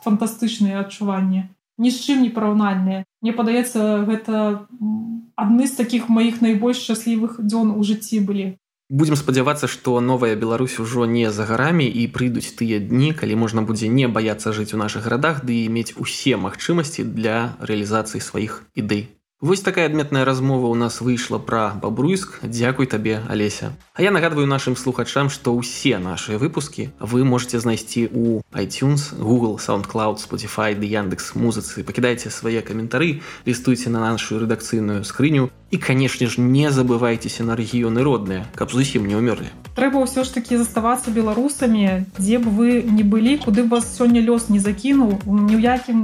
фантастычныя 0.04 0.80
адчуванні 0.80 1.55
ні 1.78 1.90
з 1.90 1.98
чым 2.04 2.22
не 2.22 2.30
параўнальныя. 2.30 3.04
Мне 3.22 3.32
падаецца 3.32 4.04
гэта 4.06 4.66
адны 5.36 5.66
з 5.66 5.74
таких 5.76 6.08
маіх 6.08 6.40
найбольш 6.40 6.80
шчаслівых 6.80 7.40
дзён 7.40 7.74
у 7.76 7.82
жыцці 7.82 8.20
былі. 8.20 8.56
Будем 8.88 9.16
спадзявацца 9.18 9.66
што 9.66 9.98
новая 9.98 10.36
Беларусь 10.36 10.78
ужо 10.78 11.06
не 11.10 11.32
за 11.34 11.44
гарамі 11.44 11.90
і 11.90 12.06
прыйдуць 12.06 12.54
тыя 12.54 12.78
дні 12.78 13.10
калі 13.18 13.34
можна 13.34 13.66
будзе 13.66 13.90
не 13.90 14.06
баяцца 14.06 14.54
жыць 14.54 14.74
у 14.74 14.78
наших 14.78 15.10
гарадах 15.10 15.42
ды 15.42 15.66
да 15.66 15.74
мець 15.74 15.98
усе 15.98 16.38
магчымасці 16.38 17.02
для 17.02 17.58
рэалізацыі 17.58 18.22
сваіх 18.22 18.62
ідэй 18.78 19.15
Вось 19.42 19.60
такая 19.60 19.84
адметная 19.84 20.24
размова 20.24 20.72
ў 20.72 20.80
нас 20.80 21.04
выйшла 21.04 21.36
пра 21.36 21.76
бабруйск 21.76 22.40
дзякуй 22.40 22.88
табе 22.88 23.20
алеся. 23.28 23.76
А 23.92 24.00
я 24.00 24.08
нагадваю 24.10 24.48
нашим 24.48 24.76
слухачам 24.80 25.28
што 25.28 25.52
ўсе 25.52 26.00
нашыя 26.00 26.40
выпускі 26.40 26.88
вы 27.04 27.20
можете 27.20 27.60
знайсці 27.60 28.08
у 28.16 28.40
iTunes 28.56 29.12
google 29.12 29.60
soundcloud 29.60 30.24
spotify 30.24 30.72
ды 30.72 30.88
яндекс 30.88 31.36
музыцы. 31.36 31.84
Пакідайце 31.84 32.32
свае 32.32 32.64
каментары 32.64 33.20
лістуйце 33.44 33.92
на 33.92 34.00
нашу 34.00 34.40
рэдакцыйную 34.40 35.04
скрыню. 35.04 35.52
І 35.68 35.76
канешне 35.76 36.32
ж 36.32 36.40
не 36.40 36.72
забывайцеся 36.72 37.44
на 37.44 37.60
рэгіёны 37.60 38.00
родныя 38.08 38.48
каб 38.56 38.72
зусім 38.72 39.04
не 39.04 39.20
ўмёрлі 39.20 39.52
трэба 39.76 40.00
ўсё 40.00 40.24
ж 40.24 40.32
таки 40.32 40.56
заставацца 40.56 41.12
беларусамі 41.12 42.08
дзе 42.16 42.40
б 42.40 42.48
вы 42.48 42.68
не 42.80 43.04
былі 43.04 43.36
куды 43.44 43.62
вас 43.68 43.84
сёння 43.92 44.24
лёс 44.24 44.48
не 44.48 44.58
закінуў. 44.58 45.20
Ні 45.28 45.52
ў 45.52 45.60
якім 45.60 46.00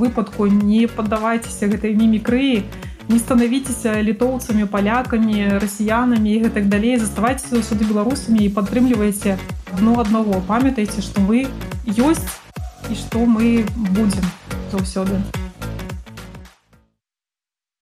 выпадку 0.00 0.48
не 0.48 0.88
паддавайцеся 0.88 1.68
гэтай 1.68 1.92
мімікрыі 1.92 2.64
не 3.10 3.18
станавіцеся 3.18 4.02
літоўцамі 4.06 4.70
палякамі 4.70 5.58
расіянамі 5.58 6.30
і 6.30 6.42
гэтак 6.46 6.70
далей 6.70 6.94
заставайцеся 6.96 7.62
сюды 7.66 7.90
беларусамі 7.90 8.46
і 8.46 8.52
падтрымлівайце 8.54 9.34
адно 9.74 9.98
аднаго 9.98 10.38
памятайце 10.46 11.02
што 11.02 11.26
вы 11.26 11.44
ёсць 11.90 12.30
і 12.86 12.94
што 12.94 13.26
мы 13.26 13.66
будзем 13.74 14.26
заўсёды. 14.70 15.18